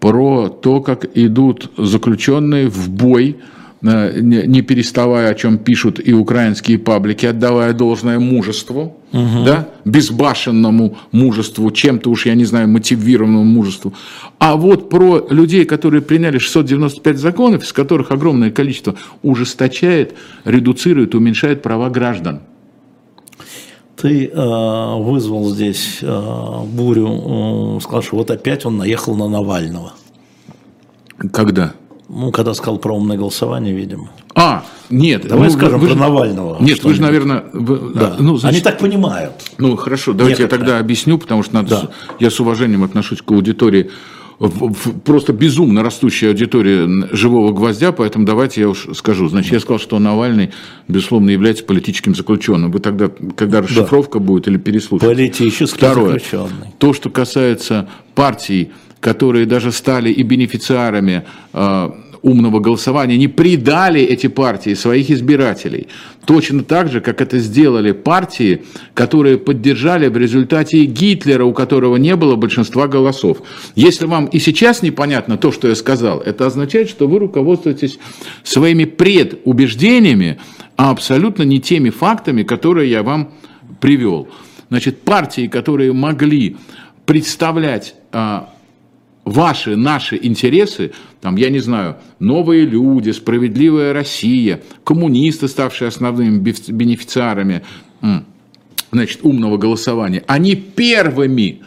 [0.00, 3.38] Про то, как идут заключенные в бой Э,
[3.84, 9.44] не переставая, о чем пишут и украинские паблики, отдавая должное мужеству, угу.
[9.44, 13.92] да, безбашенному мужеству, чем-то уж, я не знаю, мотивированному мужеству.
[14.38, 20.14] А вот про людей, которые приняли 695 законов, из которых огромное количество ужесточает,
[20.46, 22.40] редуцирует, уменьшает права граждан.
[23.96, 29.92] Ты э, вызвал здесь э, бурю, э, сказал, что вот опять он наехал на Навального.
[31.32, 31.74] Когда?
[32.08, 34.10] Ну, когда сказал про умное голосование, видимо.
[34.34, 35.26] А, нет.
[35.26, 36.56] Давай ну, скажем вы, про Навального.
[36.60, 37.44] Нет, вы же, наверное...
[37.52, 38.16] Вы, да.
[38.18, 39.32] ну, значит, Они так понимают.
[39.58, 40.62] Ну, хорошо, давайте Некоторые.
[40.62, 41.90] я тогда объясню, потому что надо, да.
[42.20, 43.90] я с уважением отношусь к аудитории
[45.04, 49.28] просто безумно растущая аудитория живого гвоздя, поэтому давайте я уж скажу.
[49.28, 50.50] Значит, я сказал, что Навальный,
[50.88, 52.72] безусловно, является политическим заключенным.
[52.72, 54.24] Вы тогда, когда расшифровка да.
[54.24, 55.14] будет или переслушаете.
[55.14, 56.74] Политический Второе, заключенный.
[56.78, 58.72] То, что касается партий,
[59.04, 61.90] которые даже стали и бенефициарами э,
[62.22, 65.88] умного голосования, не предали эти партии своих избирателей.
[66.24, 68.62] Точно так же, как это сделали партии,
[68.94, 73.42] которые поддержали в результате Гитлера, у которого не было большинства голосов.
[73.74, 77.98] Если вам и сейчас непонятно то, что я сказал, это означает, что вы руководствуетесь
[78.42, 80.38] своими предубеждениями,
[80.78, 83.34] а абсолютно не теми фактами, которые я вам
[83.80, 84.28] привел.
[84.70, 86.56] Значит, партии, которые могли
[87.04, 88.48] представлять а,
[89.24, 97.62] ваши, наши интересы, там, я не знаю, новые люди, справедливая Россия, коммунисты, ставшие основными бенефициарами,
[98.92, 101.62] значит, умного голосования, они первыми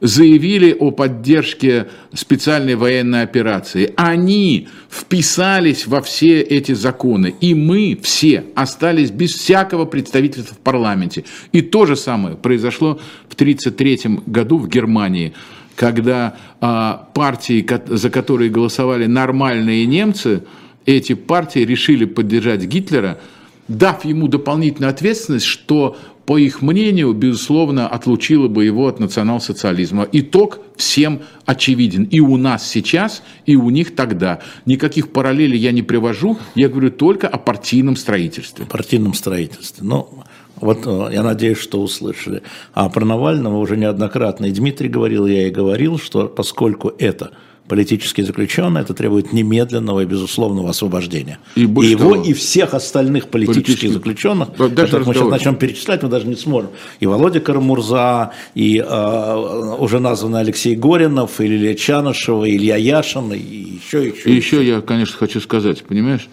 [0.00, 3.92] заявили о поддержке специальной военной операции.
[3.96, 7.34] Они вписались во все эти законы.
[7.40, 11.24] И мы все остались без всякого представительства в парламенте.
[11.52, 15.34] И то же самое произошло в 1933 году в Германии,
[15.80, 20.42] когда а, партии, за которые голосовали нормальные немцы,
[20.84, 23.18] эти партии решили поддержать Гитлера,
[23.66, 30.06] дав ему дополнительную ответственность, что по их мнению, безусловно, отлучило бы его от национал-социализма.
[30.12, 32.04] Итог всем очевиден.
[32.04, 34.40] И у нас сейчас, и у них тогда.
[34.66, 38.66] Никаких параллелей я не привожу, я говорю только о партийном строительстве.
[38.66, 39.82] Партийном строительстве.
[39.82, 40.24] Ну,
[40.60, 42.42] вот э, я надеюсь, что услышали.
[42.72, 47.32] А про Навального уже неоднократно и Дмитрий говорил, я и говорил, что поскольку это–
[47.70, 51.38] политические заключенные, это требует немедленного и безусловного освобождения.
[51.54, 55.54] И, и его, того, и всех остальных политических, политических заключенных, даже которых мы сейчас начнем
[55.54, 56.70] перечислять, мы даже не сможем.
[56.98, 63.32] И Володя Карамурза, и э, уже названный Алексей Горинов, и Лилия Чанышева, и Илья Яшин,
[63.32, 64.28] и еще, еще.
[64.28, 66.28] И еще я, конечно, хочу сказать, понимаешь,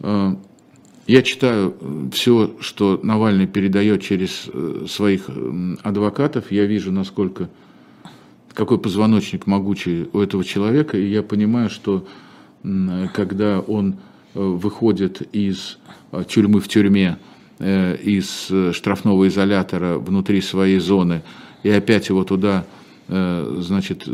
[0.00, 0.36] э,
[1.06, 1.74] я читаю
[2.12, 5.28] все, что Навальный передает через э, своих
[5.82, 7.48] адвокатов, я вижу, насколько
[8.56, 12.06] какой позвоночник могучий у этого человека, и я понимаю, что
[13.12, 13.96] когда он
[14.34, 15.78] э, выходит из
[16.10, 17.18] э, тюрьмы в тюрьме,
[17.58, 21.22] э, из штрафного изолятора внутри своей зоны,
[21.62, 22.64] и опять его туда,
[23.08, 24.08] значит,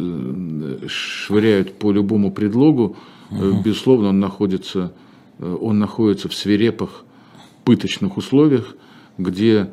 [0.87, 2.97] швыряют по любому предлогу,
[3.31, 3.63] угу.
[3.63, 4.93] безусловно, он находится,
[5.43, 7.05] он находится в свирепых,
[7.65, 8.75] пыточных условиях,
[9.19, 9.71] где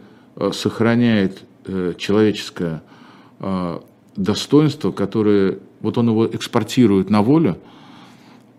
[0.51, 1.43] сохраняет
[1.97, 2.81] человеческое
[4.15, 7.57] достоинство, которое вот он его экспортирует на волю,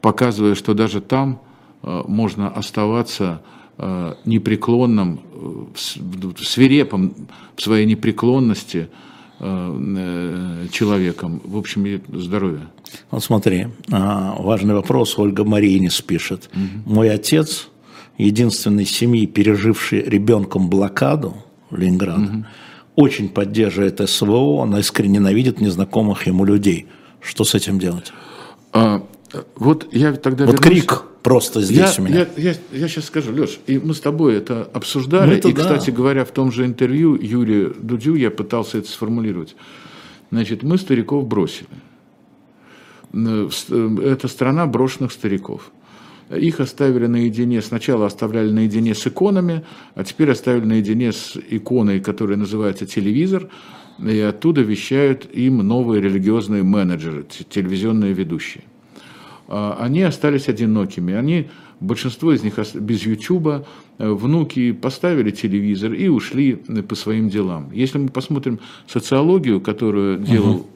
[0.01, 1.41] показывая, что даже там
[1.83, 3.43] э, можно оставаться
[3.77, 7.15] э, непреклонным, э, свирепым
[7.57, 8.89] в своей непреклонности
[10.71, 11.41] человеком.
[11.45, 12.69] В общем, здоровье.
[13.11, 15.19] Вот смотри, а, важный вопрос.
[15.19, 16.51] Ольга Маринис пишет.
[16.55, 16.95] Угу.
[16.95, 17.69] Мой отец,
[18.19, 21.37] единственный семьи, переживший ребенком блокаду
[21.71, 22.45] Ленинграда, угу
[23.01, 26.87] очень поддерживает СВО, он искренне ненавидит незнакомых ему людей.
[27.21, 28.13] Что с этим делать?
[28.73, 29.03] А,
[29.57, 30.83] вот я тогда Вот вернусь.
[30.83, 32.27] крик просто здесь я, у меня.
[32.37, 35.53] Я, я, я сейчас скажу, Леш, и мы с тобой это обсуждали, ну, это и,
[35.53, 35.63] да.
[35.63, 39.57] кстати говоря, в том же интервью Юрию Дудю я пытался это сформулировать.
[40.31, 41.69] Значит, мы стариков бросили.
[43.13, 43.49] Э,
[44.05, 45.73] это страна брошенных стариков.
[46.31, 49.65] Их оставили наедине, сначала оставляли наедине с иконами,
[49.97, 53.49] а теперь оставили наедине с иконой, которая называется телевизор,
[53.99, 58.63] и оттуда вещают им новые религиозные менеджеры, телевизионные ведущие.
[59.49, 61.51] А, они остались одинокими, они,
[61.81, 63.67] большинство из них без Ютуба,
[63.99, 66.55] внуки поставили телевизор и ушли
[66.89, 67.73] по своим делам.
[67.73, 70.67] Если мы посмотрим социологию, которую делал, угу.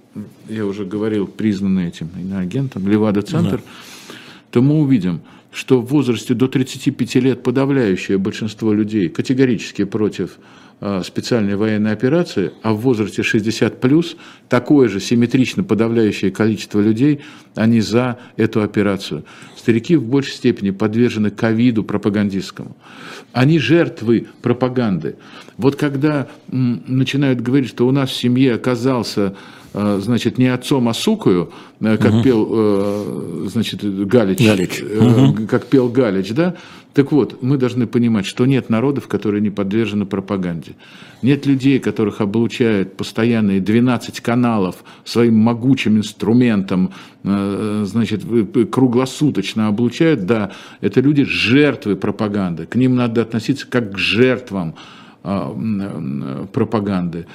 [0.49, 4.15] Я уже говорил, признанный этим агентом Левада-центр, да.
[4.51, 5.21] то мы увидим,
[5.53, 10.39] что в возрасте до 35 лет подавляющее большинство людей категорически против
[10.81, 14.17] а, специальной военной операции, а в возрасте 60 плюс
[14.49, 17.21] такое же симметрично подавляющее количество людей,
[17.55, 19.25] они за эту операцию.
[19.57, 22.77] Старики в большей степени подвержены ковиду пропагандистскому.
[23.33, 25.17] Они жертвы пропаганды.
[25.57, 29.37] Вот когда начинают говорить, что у нас в семье оказался
[29.75, 31.51] значит, не отцом, а сукою,
[31.81, 32.23] э, как угу.
[32.23, 34.83] пел, э, значит, Галич, Галич.
[34.83, 35.47] Угу.
[35.49, 36.55] как пел Галич, да?
[36.93, 40.77] Так вот, мы должны понимать, что нет народов, которые не подвержены пропаганде.
[41.23, 46.93] Нет людей, которых облучают постоянные 12 каналов своим могучим инструментом,
[47.25, 48.23] значит,
[48.71, 50.25] круглосуточно облучают.
[50.27, 52.67] Да, это люди жертвы пропаганды.
[52.67, 54.77] К ним надо относиться как к жертвам
[56.53, 57.27] пропаганды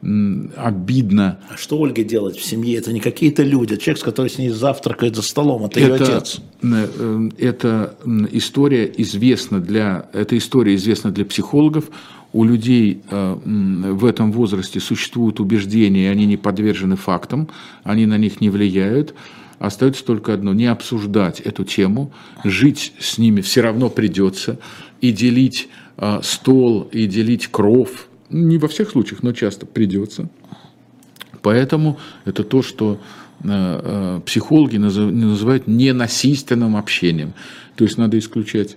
[0.00, 1.40] обидно.
[1.48, 2.78] А что Ольге делать в семье?
[2.78, 5.94] Это не какие-то люди, человек, с которым с ней завтракает за столом, это, это ее
[5.94, 6.40] отец.
[6.62, 7.96] Э, эта
[8.30, 11.90] история известна для, эта история известна для психологов.
[12.32, 17.48] У людей э, в этом возрасте существуют убеждения, они не подвержены фактам,
[17.82, 19.14] они на них не влияют.
[19.58, 22.12] Остается только одно– не обсуждать эту тему,
[22.44, 24.60] жить с ними все равно придется,
[25.00, 30.28] и делить э, стол, и делить кров, не во всех случаях, но часто придется.
[31.42, 33.00] Поэтому это то, что
[33.42, 37.32] э, э, психологи называют ненасильственным общением.
[37.76, 38.76] То есть надо исключать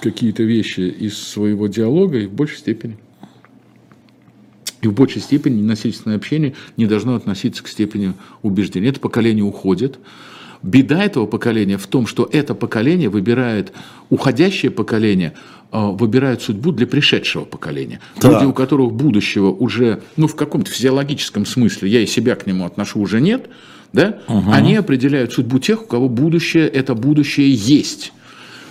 [0.00, 2.98] какие-то вещи из своего диалога и в большей степени.
[4.80, 8.88] И в большей степени ненасильственное общение не должно относиться к степени убеждения.
[8.88, 10.00] Это поколение уходит.
[10.62, 13.72] Беда этого поколения в том, что это поколение выбирает,
[14.10, 15.34] уходящее поколение
[15.72, 18.00] э, выбирает судьбу для пришедшего поколения.
[18.20, 18.32] Да.
[18.32, 22.64] Люди, у которых будущего уже, ну, в каком-то физиологическом смысле, я и себя к нему
[22.64, 23.48] отношу, уже нет,
[23.92, 28.12] да, они определяют судьбу тех, у кого будущее, это будущее есть.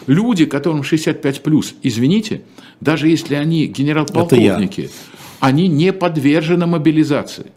[0.08, 2.42] Люди, которым 65 плюс, извините,
[2.80, 4.90] даже если они генерал-полковники,
[5.40, 7.48] они не подвержены мобилизации.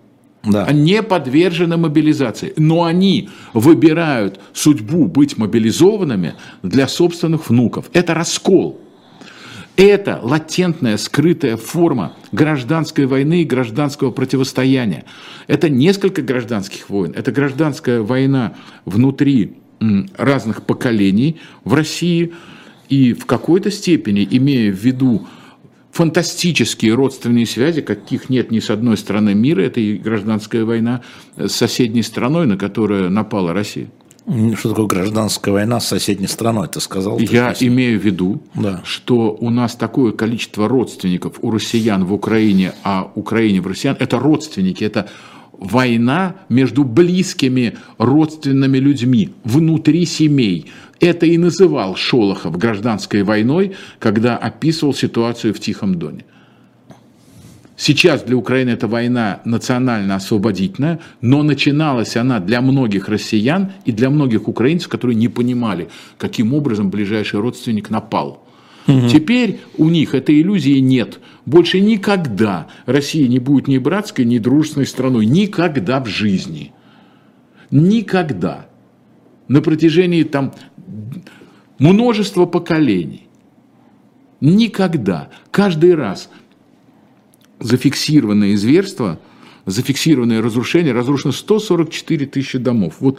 [0.44, 0.70] Да.
[0.70, 7.86] Не подвержены мобилизации, но они выбирают судьбу быть мобилизованными для собственных внуков.
[7.94, 8.78] Это раскол.
[9.76, 15.04] Это латентная, скрытая форма гражданской войны и гражданского противостояния.
[15.48, 17.12] Это несколько гражданских войн.
[17.16, 18.54] Это гражданская война
[18.84, 19.58] внутри
[20.16, 22.32] разных поколений в России
[22.88, 25.26] и в какой-то степени, имея в виду
[25.90, 31.02] фантастические родственные связи, каких нет ни с одной стороны мира, это и гражданская война
[31.36, 33.88] с соседней страной, на которую напала Россия.
[34.56, 37.18] Что такое гражданская война с соседней страной, ты сказал?
[37.18, 37.62] ты Я сейчас.
[37.62, 38.80] имею в виду, Да.
[38.84, 44.18] что у нас такое количество родственников у россиян в Украине, а Украине в россиян, это
[44.18, 45.08] родственники, это
[45.52, 50.70] война между близкими родственными людьми внутри семей.
[51.00, 56.24] Это и называл Шолохов гражданской войной, когда описывал ситуацию в Тихом Доне.
[57.76, 64.46] Сейчас для Украины эта война национально-освободительная, но начиналась она для многих россиян и для многих
[64.46, 68.44] украинцев, которые не понимали, каким образом ближайший родственник напал.
[68.86, 71.18] Теперь у них этой иллюзии нет.
[71.46, 75.24] Больше никогда Россия не будет ни братской, ни дружественной страной.
[75.24, 76.72] Никогда в жизни.
[77.70, 78.66] Никогда.
[79.48, 80.54] На протяжении там
[81.78, 83.26] множества поколений.
[84.40, 85.30] Никогда.
[85.50, 86.28] Каждый раз
[87.60, 89.18] зафиксированное зверство,
[89.66, 92.96] зафиксированное разрушение, разрушено 144 тысячи домов.
[93.00, 93.18] Вот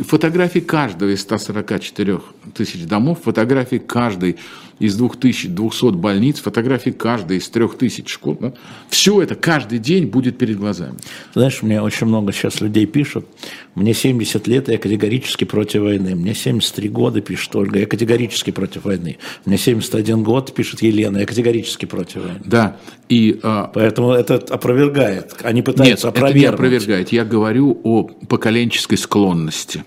[0.00, 2.20] фотографии каждого из 144
[2.54, 4.36] тысяч домов, фотографии каждой
[4.78, 8.38] из 2200 больниц, фотографии каждой из 3000 школ.
[8.40, 8.52] да.
[8.88, 10.94] Все это каждый день будет перед глазами.
[11.34, 13.26] Знаешь, мне очень много сейчас людей пишут.
[13.74, 16.14] Мне 70 лет, и я категорически против войны.
[16.14, 19.18] Мне 73 года, пишет Ольга, я категорически против войны.
[19.44, 22.40] Мне 71 год, пишет Елена, я категорически против войны.
[22.44, 22.76] Да,
[23.08, 25.36] и а, Поэтому это опровергает.
[25.42, 26.54] Они Нет, пытаются это не опровергнуть.
[26.54, 27.12] опровергает.
[27.12, 29.84] Я говорю о поколенческой склонности.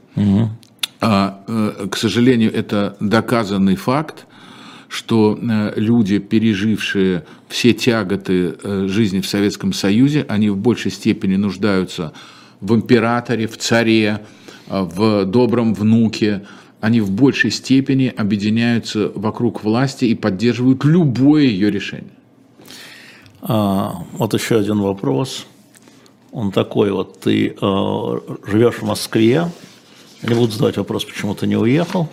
[1.06, 4.26] А, э, к сожалению, это доказанный факт,
[4.88, 11.36] что э, люди, пережившие все тяготы э, жизни в Советском Союзе, они в большей степени
[11.36, 12.14] нуждаются
[12.62, 14.22] в императоре, в царе,
[14.68, 16.46] в добром внуке.
[16.80, 22.14] Они в большей степени объединяются вокруг власти и поддерживают любое ее решение.
[23.42, 25.48] А, вот еще один вопрос.
[26.32, 27.56] Он такой вот, ты э,
[28.48, 29.52] живешь в Москве,
[30.24, 32.10] я не буду задавать вопрос, почему ты не уехал.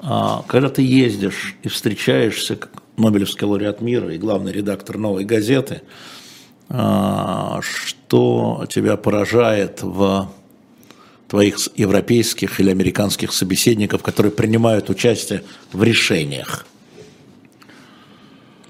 [0.00, 5.82] А, когда ты ездишь и встречаешься, как Нобелевский лауреат мира и главный редактор «Новой газеты»,
[6.68, 10.30] а, что тебя поражает в
[11.26, 15.42] твоих европейских или американских собеседников, которые принимают участие
[15.72, 16.66] в решениях?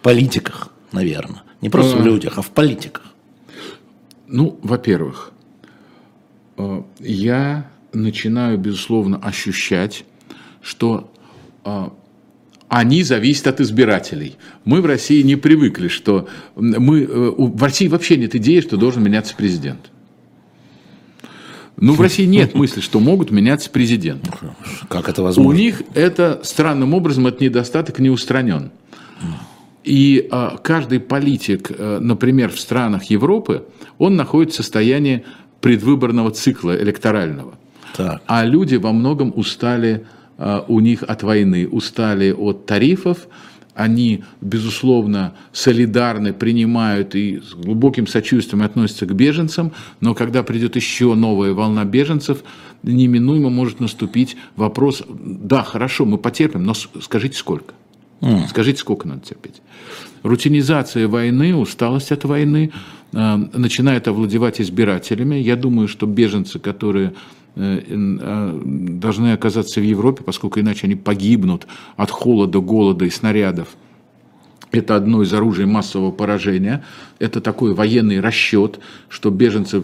[0.00, 1.42] Политиках, наверное.
[1.60, 2.04] Не просто в А.
[2.04, 3.04] людях, а в политиках.
[4.26, 5.32] Ну, во-первых,
[6.56, 10.04] э, я начинаю, безусловно, ощущать,
[10.62, 11.10] что
[11.64, 11.88] э,
[12.68, 14.36] они зависят от избирателей.
[14.64, 18.76] Мы в России не привыкли, что мы, э, у- в России вообще нет идеи, что
[18.76, 19.90] должен меняться президент.
[21.80, 24.30] Ну, в России нет мысли, что могут меняться президенты.
[24.88, 25.58] Как это У возможно?
[25.58, 28.70] них это странным образом, этот недостаток не устранен.
[29.84, 33.64] И а, каждый политик, э, например, в странах Европы,
[33.96, 35.24] он находится в состоянии
[35.62, 37.54] предвыборного цикла электорального.
[37.96, 38.22] Так.
[38.26, 40.06] А люди во многом устали
[40.38, 43.28] а, у них от войны, устали от тарифов,
[43.74, 51.14] они, безусловно, солидарны, принимают и с глубоким сочувствием относятся к беженцам, но когда придет еще
[51.14, 52.42] новая волна беженцев,
[52.82, 57.74] неминуемо может наступить вопрос, да, хорошо, мы потерпим, но скажите сколько?
[58.48, 59.62] Скажите, сколько надо терпеть?
[60.24, 62.72] Рутинизация войны, усталость от войны
[63.12, 65.36] э, начинает овладевать избирателями.
[65.36, 67.14] Я думаю, что беженцы, которые
[67.54, 73.68] должны оказаться в Европе, поскольку иначе они погибнут от холода, голода и снарядов,
[74.70, 76.84] это одно из оружий массового поражения.
[77.18, 79.82] Это такой военный расчет, что беженцы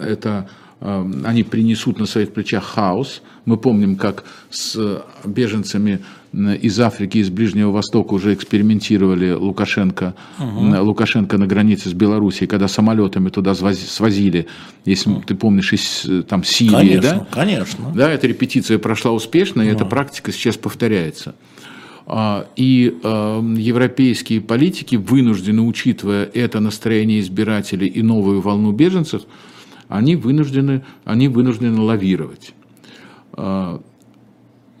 [0.00, 0.48] это
[0.80, 3.22] они принесут на своих плечах хаос.
[3.44, 6.00] Мы помним, как с беженцами
[6.32, 10.84] из Африки, из Ближнего Востока уже экспериментировали Лукашенко, угу.
[10.84, 14.46] Лукашенко на границе с Белоруссией, когда самолетами туда свозили,
[14.84, 16.70] если ты помнишь, из там, Сирии.
[16.70, 17.26] Конечно, да?
[17.30, 17.92] конечно.
[17.94, 21.34] Да, эта репетиция прошла успешно, и эта практика сейчас повторяется.
[22.10, 29.22] А, и эм, европейские политики вынуждены, учитывая это настроение избирателей и новую волну беженцев,
[29.88, 32.54] они вынуждены, они вынуждены лавировать.
[33.32, 33.80] А,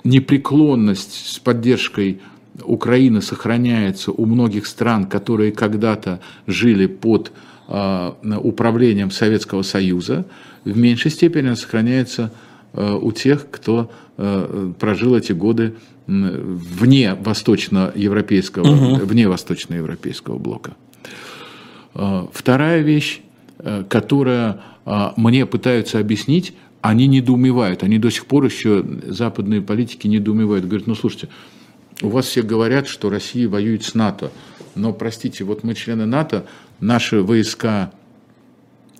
[0.04, 2.20] непреклонность с поддержкой
[2.62, 7.32] Украины сохраняется у многих стран, которые когда-то жили под
[7.68, 10.26] а, управлением Советского Союза.
[10.64, 12.32] В меньшей степени она сохраняется
[12.74, 13.90] у тех, кто
[14.78, 15.74] прожил эти годы
[16.06, 19.06] вне восточноевропейского, угу.
[19.06, 20.74] вне восточноевропейского блока.
[21.94, 23.20] А, вторая вещь,
[23.58, 24.60] э, которая а,
[25.16, 30.94] мне пытаются объяснить, они недоумевают, они до сих пор еще, западные политики недоумевают, говорят, ну
[30.94, 31.28] слушайте,
[32.02, 34.30] у вас все говорят, что Россия воюет с НАТО,
[34.74, 36.46] но, простите, вот мы члены НАТО,
[36.80, 37.92] наши войска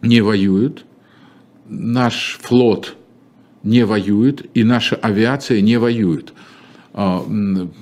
[0.03, 0.85] не воюют,
[1.69, 2.97] наш флот
[3.63, 6.33] не воюет, и наша авиация не воюет.
[6.95, 7.25] А,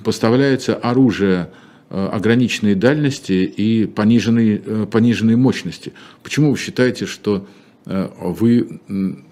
[0.03, 1.49] поставляется оружие
[1.89, 5.93] а, ограниченной дальности и пониженной, э, пониженной мощности.
[6.21, 8.81] Почему вы считаете, что э, вы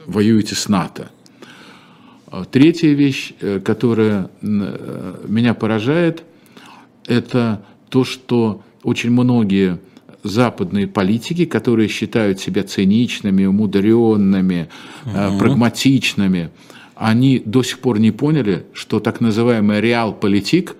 [0.06, 1.10] воюете с НАТО?
[2.28, 6.24] А, третья вещь, э, которая меня поражает,
[7.06, 9.80] это то, что очень многие
[10.24, 14.70] западные политики, которые считают себя циничными, умудренными,
[15.06, 15.38] угу.
[15.38, 16.50] прагматичными,
[16.96, 20.76] они до сих пор не поняли, что так называемый реал-политик,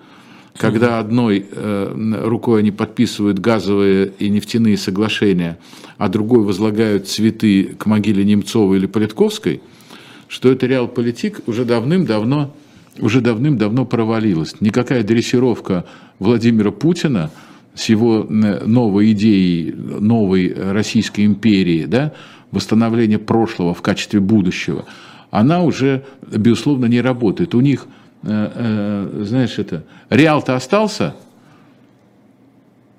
[0.58, 5.58] когда одной э, рукой они подписывают газовые и нефтяные соглашения,
[5.98, 9.60] а другой возлагают цветы к могиле Немцова или Политковской,
[10.28, 12.54] что это реал-политик уже давным-давно
[12.98, 14.58] уже давным-давно провалилась.
[14.60, 15.84] Никакая дрессировка
[16.18, 17.30] Владимира Путина
[17.74, 22.14] с его новой идеей новой Российской империи, да,
[22.52, 24.86] восстановления прошлого в качестве будущего–
[25.30, 27.54] она уже, безусловно, не работает.
[27.54, 27.86] У них,
[28.26, 31.14] знаешь, это, реал-то остался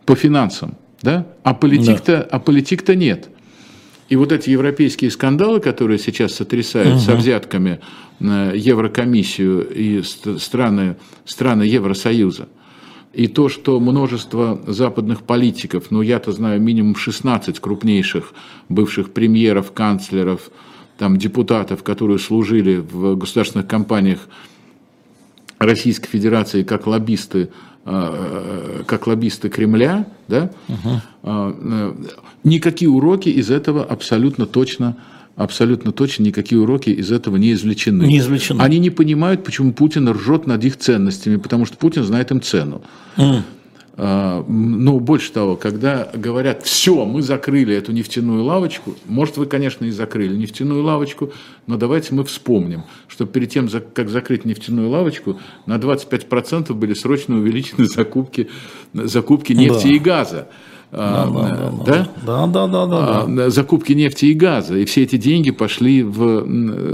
[0.06, 1.28] по финансам, да?
[1.44, 2.22] а политик-то да.
[2.24, 3.30] а политик нет.
[4.10, 7.00] И вот эти европейские скандалы, которые сейчас сотрясают угу.
[7.00, 7.82] со взятками
[8.20, 12.48] на Еврокомиссию и страны, страны Евросоюза,
[13.14, 18.34] и то, что множество западных политиков, ну я-то знаю минимум 16 крупнейших
[18.70, 20.52] бывших премьеров, канцлеров,
[20.98, 24.28] там, депутатов, которые служили в государственных компаниях
[25.60, 27.50] Российской Федерации как лоббисты,
[27.86, 31.96] а, как лоббисты Кремля, да, угу.
[32.44, 34.98] никакие уроки из этого абсолютно точно
[35.38, 38.04] абсолютно точно никакие уроки из этого не извлечены.
[38.04, 38.60] Не извлечены.
[38.60, 42.82] Они не понимают, почему Путин ржет над их ценностями, потому что Путин знает им цену.
[43.18, 43.44] Mm.
[44.00, 49.86] А, ну, больше того, когда говорят, все, мы закрыли эту нефтяную лавочку, может, вы, конечно,
[49.86, 51.32] и закрыли нефтяную лавочку,
[51.66, 57.38] но давайте мы вспомним, что перед тем, как закрыть нефтяную лавочку, на 25% были срочно
[57.38, 58.50] увеличены закупки,
[58.94, 59.94] закупки нефти да.
[59.94, 60.48] и газа.
[60.92, 63.50] Да, да, да, да, да, да, да, да.
[63.50, 64.78] Закупки нефти и газа.
[64.78, 66.46] И все эти деньги пошли в,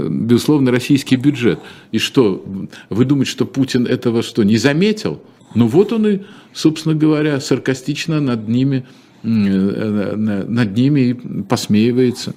[0.08, 1.60] безусловно, российский бюджет.
[1.92, 2.42] И что,
[2.88, 5.20] вы думаете, что Путин этого что, не заметил?
[5.54, 6.20] Ну вот он и,
[6.52, 8.84] собственно говоря, саркастично над ними,
[9.22, 12.34] э, над ними посмеивается.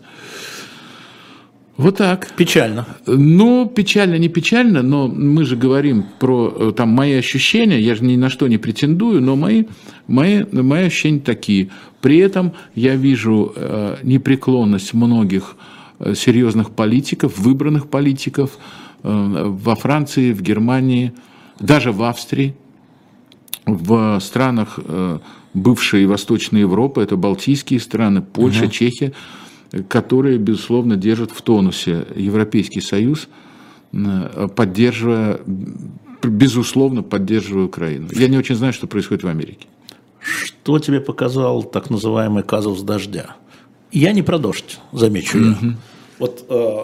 [1.78, 2.32] Вот так.
[2.36, 2.88] Печально.
[3.06, 8.04] Ну, печально, не печально, но мы же говорим про э, там, мои ощущения, я же
[8.04, 9.66] ни на что не претендую, но мои,
[10.08, 11.70] мои, мои ощущения такие.
[12.02, 15.56] При этом я вижу э, непреклонность многих
[16.00, 18.58] э, серьезных политиков, выбранных политиков
[19.04, 21.14] э, во Франции, в Германии,
[21.60, 22.56] даже в Австрии
[23.68, 25.20] в странах э,
[25.54, 28.72] бывшей Восточной Европы, это Балтийские страны, Польша, угу.
[28.72, 29.14] Чехия,
[29.90, 33.28] которые, безусловно, держат в тонусе Европейский Союз,
[33.94, 35.40] э, поддерживая,
[36.24, 38.08] безусловно, поддерживая Украину.
[38.14, 39.68] Я не очень знаю, что происходит в Америке.
[40.20, 43.36] Что тебе показал так называемый казус дождя?
[43.92, 45.52] Я не про дождь, замечу я.
[45.52, 45.74] Угу.
[46.20, 46.78] Вот э,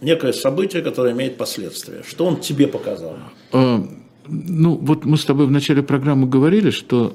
[0.00, 2.02] некое событие, которое имеет последствия.
[2.06, 3.16] Что он тебе показал?
[3.52, 3.82] Э,
[4.28, 7.14] ну, вот мы с тобой в начале программы говорили, что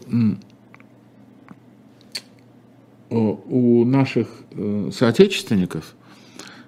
[3.12, 5.96] у наших э, соотечественников,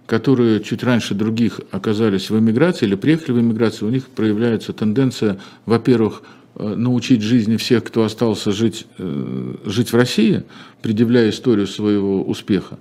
[0.05, 5.39] которые чуть раньше других оказались в эмиграции или приехали в эмиграцию, у них проявляется тенденция,
[5.65, 6.23] во-первых,
[6.55, 10.43] э, научить жизни всех, кто остался жить, э, жить в России,
[10.81, 12.77] предъявляя историю своего успеха.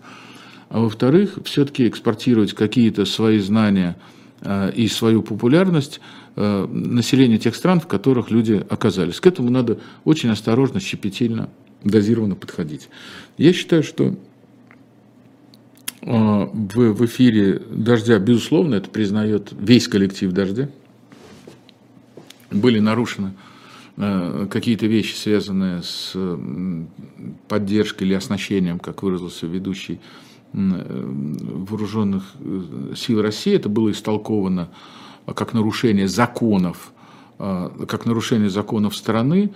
[0.68, 3.94] а во-вторых, все-таки экспортировать какие-то свои знания
[4.74, 6.00] и свою популярность
[6.37, 9.20] населения тех стран, в которых люди оказались.
[9.20, 11.51] К этому надо очень осторожно, щепетильно,
[11.85, 12.89] дозированно подходить.
[13.37, 14.14] Я считаю, что
[16.01, 20.68] в, в эфире «Дождя», безусловно, это признает весь коллектив «Дождя»,
[22.53, 23.35] были нарушены
[23.97, 26.16] э, какие-то вещи, связанные с
[27.49, 30.01] поддержкой или оснащением, как выразился ведущий
[30.53, 34.70] э, вооруженных э, сил России, это было истолковано
[35.27, 36.93] как нарушение законов,
[37.39, 39.51] как нарушение законов страны.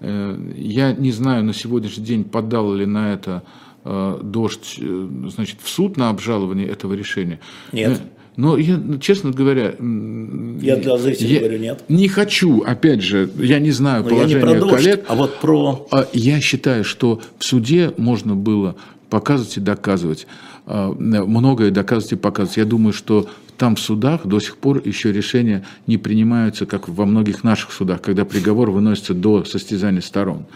[0.00, 3.42] Я не знаю на сегодняшний день, поддал ли на это
[3.84, 7.40] дождь значит, в суд на обжалование этого решения.
[7.72, 8.00] Нет.
[8.36, 11.84] Но я, честно говоря, я для зрителей я говорю нет.
[11.88, 15.04] Не хочу, опять же, я не знаю Но положение я не про коллег.
[15.08, 15.88] а вот про.
[15.90, 18.76] А я считаю, что в суде можно было
[19.10, 20.28] показывать и доказывать
[20.68, 22.58] многое доказывать и показывать.
[22.58, 27.06] Я думаю, что там в судах до сих пор еще решения не принимаются, как во
[27.06, 30.46] многих наших судах, когда приговор выносится до состязания сторон.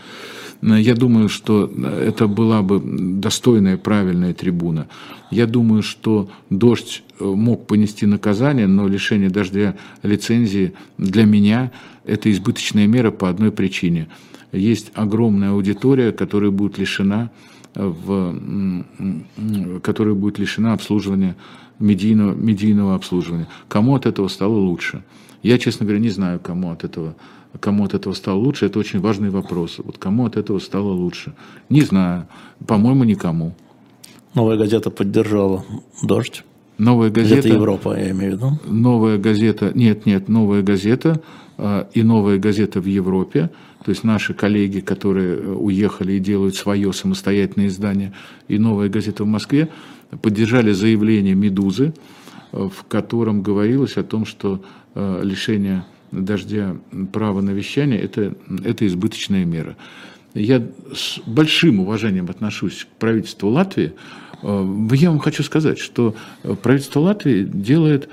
[0.62, 1.68] Я думаю, что
[2.00, 4.86] это была бы достойная, правильная трибуна.
[5.32, 11.72] Я думаю, что дождь э, мог понести наказание, но лишение дождя лицензии для меня
[12.04, 14.06] это избыточная мера по одной причине.
[14.52, 18.34] Есть огромная аудитория, которая будет лишена э, в,
[19.82, 21.36] которая будет лишена обслуживания
[21.78, 23.48] медийного, медийного обслуживания.
[23.68, 25.02] Кому от этого стало лучше?
[25.42, 27.14] Я, честно говоря, не знаю, кому от этого
[27.60, 29.78] Кому от этого стало лучше, это очень важный вопрос.
[29.78, 31.34] Вот кому от этого стало лучше?
[31.68, 32.26] Не знаю.
[32.66, 33.54] По-моему, никому.
[34.34, 35.64] Новая газета поддержала
[36.02, 36.44] «Дождь».
[36.78, 37.48] Новая газета...
[37.48, 38.58] Это Европа, я имею в виду.
[38.66, 39.70] Новая газета...
[39.74, 41.20] Нет, нет, новая газета
[41.94, 43.50] и новая газета в Европе.
[43.84, 48.12] То есть наши коллеги, которые э, уехали и делают свое самостоятельное издание,
[48.48, 49.68] и новая газета в Москве,
[50.22, 51.92] поддержали заявление «Медузы»,
[52.52, 54.62] э, в котором говорилось о том, что
[54.94, 56.76] лишение дождя
[57.14, 59.74] право на вещание это, это избыточная мера.
[60.34, 60.62] Я
[60.94, 63.94] с большим уважением отношусь к правительству Латвии.
[64.42, 66.14] Э, я вам хочу сказать, что
[66.62, 68.10] правительство Латвии делает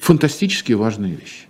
[0.00, 1.46] фантастически важные вещи.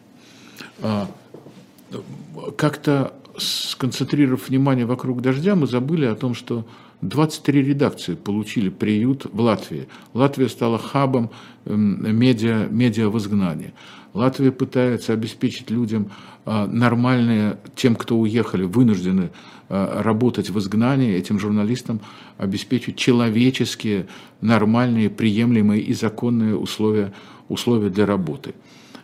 [2.56, 6.66] Как-то сконцентрировав внимание вокруг дождя, мы забыли о том, что
[7.02, 9.88] 23 редакции получили приют в Латвии.
[10.14, 11.30] Латвия стала хабом
[11.66, 13.74] эм, медиа, медиа в изгнании.
[14.14, 16.10] Латвия пытается обеспечить людям
[16.46, 19.30] а, нормальные, тем, кто уехали, вынуждены
[19.68, 22.00] а, работать в изгнании, этим журналистам
[22.38, 24.06] обеспечить человеческие,
[24.40, 27.12] нормальные, приемлемые и законные условия,
[27.50, 28.54] условия для работы.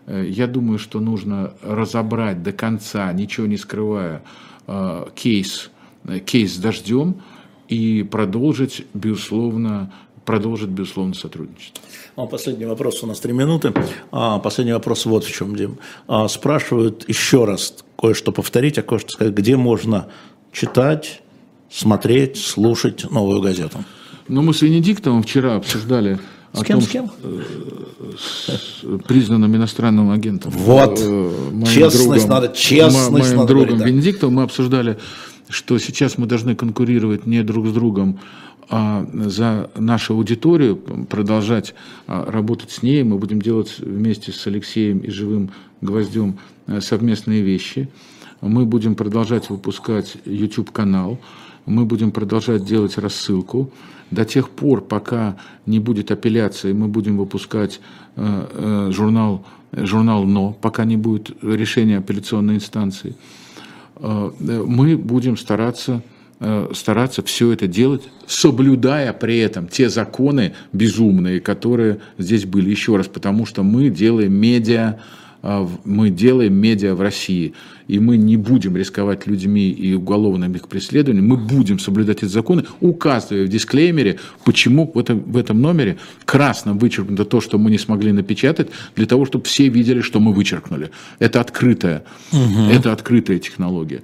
[0.07, 4.22] Э, я думаю, что нужно разобрать до конца, ничего не скрывая,
[4.66, 5.70] а, кейс,
[6.05, 7.16] э, кейс с дождем
[7.68, 9.92] и продолжить, безусловно,
[10.24, 11.82] продолжить, безусловно, сотрудничество.
[12.16, 13.72] А, последний вопрос, у нас три минуты.
[14.11, 15.78] А, последний вопрос вот в чем, Дим.
[16.07, 20.09] А, спрашивают еще раз кое-что повторить, а кое-что сказать, где можно
[20.53, 21.22] читать,
[21.70, 23.84] смотреть, слушать новую газету.
[24.28, 26.18] Ну, мы с Венедиктовым вчера обсуждали
[26.53, 27.11] с кем, том, с кем?
[28.18, 30.50] С признанным иностранным агентом.
[30.53, 31.00] Вот.
[31.00, 33.86] Э, моим честность другом, надо, честность моим надо другом говорить, да.
[33.86, 34.98] Венедиктовым мы обсуждали,
[35.48, 38.18] что сейчас мы должны конкурировать не друг с другом,
[38.68, 40.76] а за нашу аудиторию,
[41.09, 41.74] продолжать
[42.07, 43.03] а, работать с ней.
[43.03, 45.50] Мы будем делать вместе с Алексеем и Живым
[45.80, 47.88] Гвоздем э, совместные вещи.
[48.40, 51.18] Мы будем продолжать выпускать YouTube-канал.
[51.64, 53.70] Мы будем продолжать делать рассылку.
[54.12, 55.36] До тех пор, пока
[55.66, 57.80] не будет апелляции, мы будем выпускать
[58.16, 63.16] э, э, журнал, журнал «Но», пока не будет решения апелляционной инстанции.
[63.98, 66.02] Мы будем стараться
[66.44, 72.68] Э, стараться все это делать, соблюдая при этом те законы безумные, которые здесь были.
[72.68, 77.55] Еще раз, потому что мы делаем медиа, э, мы делаем медиа в России,
[77.88, 82.64] и мы не будем рисковать людьми и уголовным их преследованием, мы будем соблюдать эти законы,
[82.80, 87.78] указывая в дисклеймере, почему в этом, в этом номере красным вычеркнуто то, что мы не
[87.78, 90.90] смогли напечатать, для того, чтобы все видели, что мы вычеркнули.
[91.18, 92.70] Это открытая, угу.
[92.70, 94.03] это открытая технология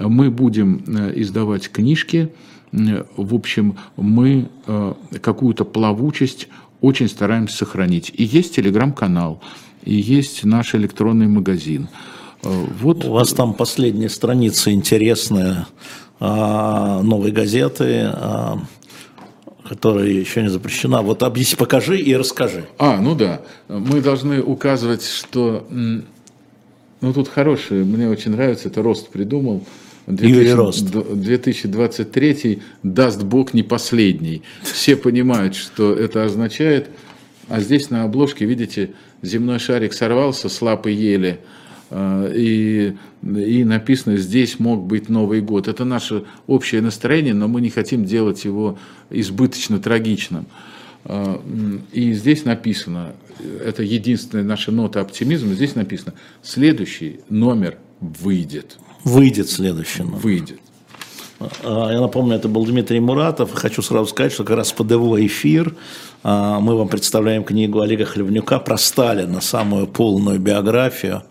[0.00, 2.30] мы будем э, издавать книжки,
[2.70, 6.48] в общем, мы э, какую-то плавучесть
[6.80, 8.12] очень стараемся сохранить.
[8.14, 9.40] И есть телеграм-канал,
[9.88, 11.88] и есть наш электронный магазин.
[12.42, 12.48] Э,
[12.80, 13.04] вот.
[13.04, 15.66] У вас там последняя страница интересная
[16.20, 18.58] а, новой газеты, а,
[19.66, 21.02] которая еще не запрещена.
[21.02, 22.66] Вот объясни, покажи и расскажи.
[22.78, 23.40] А, ну да.
[23.68, 25.66] Мы должны указывать, что...
[27.00, 29.64] Ну, тут хорошее, мне очень нравится, это Рост придумал–
[30.08, 30.90] Юрий Рост.
[30.90, 34.42] 2023 даст Бог не последний.
[34.62, 36.88] Все понимают, что это означает.
[37.48, 38.90] А здесь на обложке, видите,
[39.22, 41.40] земной шарик сорвался с лапы ели,
[41.90, 45.68] э, и, и написано «Здесь мог быть Новый год».
[45.68, 48.78] Это наше общее настроение, но мы не хотим делать его
[49.10, 50.46] избыточно трагичным.
[51.04, 51.38] Э,
[51.92, 53.12] и здесь написано,
[53.64, 58.78] это единственная наша нота оптимизма, здесь написано «Следующий номер выйдет».
[59.04, 60.18] Выйдет следующий номер.
[60.18, 60.60] Выйдет.
[61.40, 63.52] А, я напомню, это был Дмитрий Муратов.
[63.54, 65.74] Хочу сразу сказать, что как раз под его эфир
[66.22, 71.22] а, мы вам представляем книгу Олега Хлевнюка про Сталина, самую полную биографию,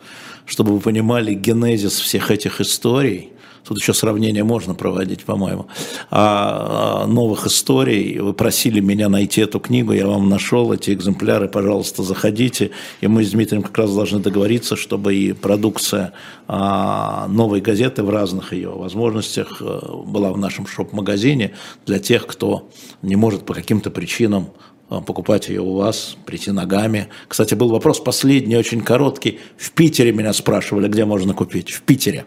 [0.46, 3.30] чтобы вы понимали генезис всех этих историй–
[3.68, 5.68] Тут еще сравнение можно проводить, по-моему.
[6.10, 8.18] А, а новых историй.
[8.20, 12.72] Вы просили меня найти эту книгу, я вам нашел эти экземпляры, пожалуйста, заходите.
[13.02, 16.14] И мы с Дмитрием как раз должны договориться, чтобы и продукция
[16.48, 21.54] а, новой газеты в разных ее возможностях э, была в нашем шоп-магазине
[21.86, 22.70] для тех, кто
[23.02, 24.54] не может по каким-то причинам
[24.90, 27.10] э, покупать ее у вас, прийти ногами.
[27.28, 29.40] Кстати, был вопрос последний, очень короткий.
[29.58, 31.72] В Питере меня спрашивали, где можно купить.
[31.72, 32.26] В Питере.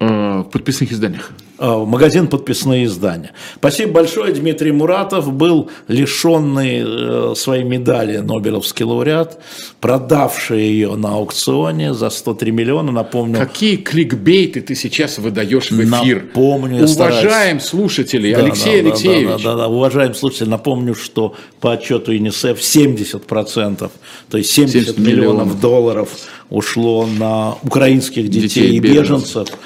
[0.00, 1.30] Э, в подписных изданиях.
[1.58, 3.30] Э, магазин «Подписные издания».
[3.56, 4.32] Спасибо большое.
[4.32, 9.40] Дмитрий Муратов был лишенный э, своей медали Нобелевский лауреат,
[9.80, 12.90] продавший ее на аукционе за 103 миллиона.
[12.90, 13.38] Напомню.
[13.38, 16.24] Какие кликбейты ты сейчас выдаешь в эфир?
[16.24, 16.84] Напомню.
[16.84, 18.34] Уважаем слушателей.
[18.34, 19.42] Да, Алексей да, Алексеевич.
[19.44, 20.50] Да, да, да, уважаем слушателей.
[20.50, 23.90] Напомню, что по отчету ЮНИСЕФ 70%,
[24.28, 26.08] то есть 70, 70 миллионов, миллионов долларов
[26.50, 29.44] ушло на украинских детей, детей и беженцев.
[29.44, 29.58] беженцев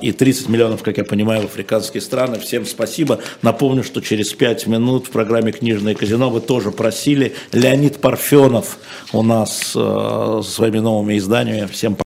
[0.00, 2.38] и 30 миллионов, как я понимаю, в африканские страны.
[2.38, 3.20] Всем спасибо.
[3.42, 8.78] Напомню, что через 5 минут в программе «Книжное казино» вы тоже просили Леонид Парфенов
[9.12, 11.66] у нас э, со своими новыми изданиями.
[11.66, 11.94] Всем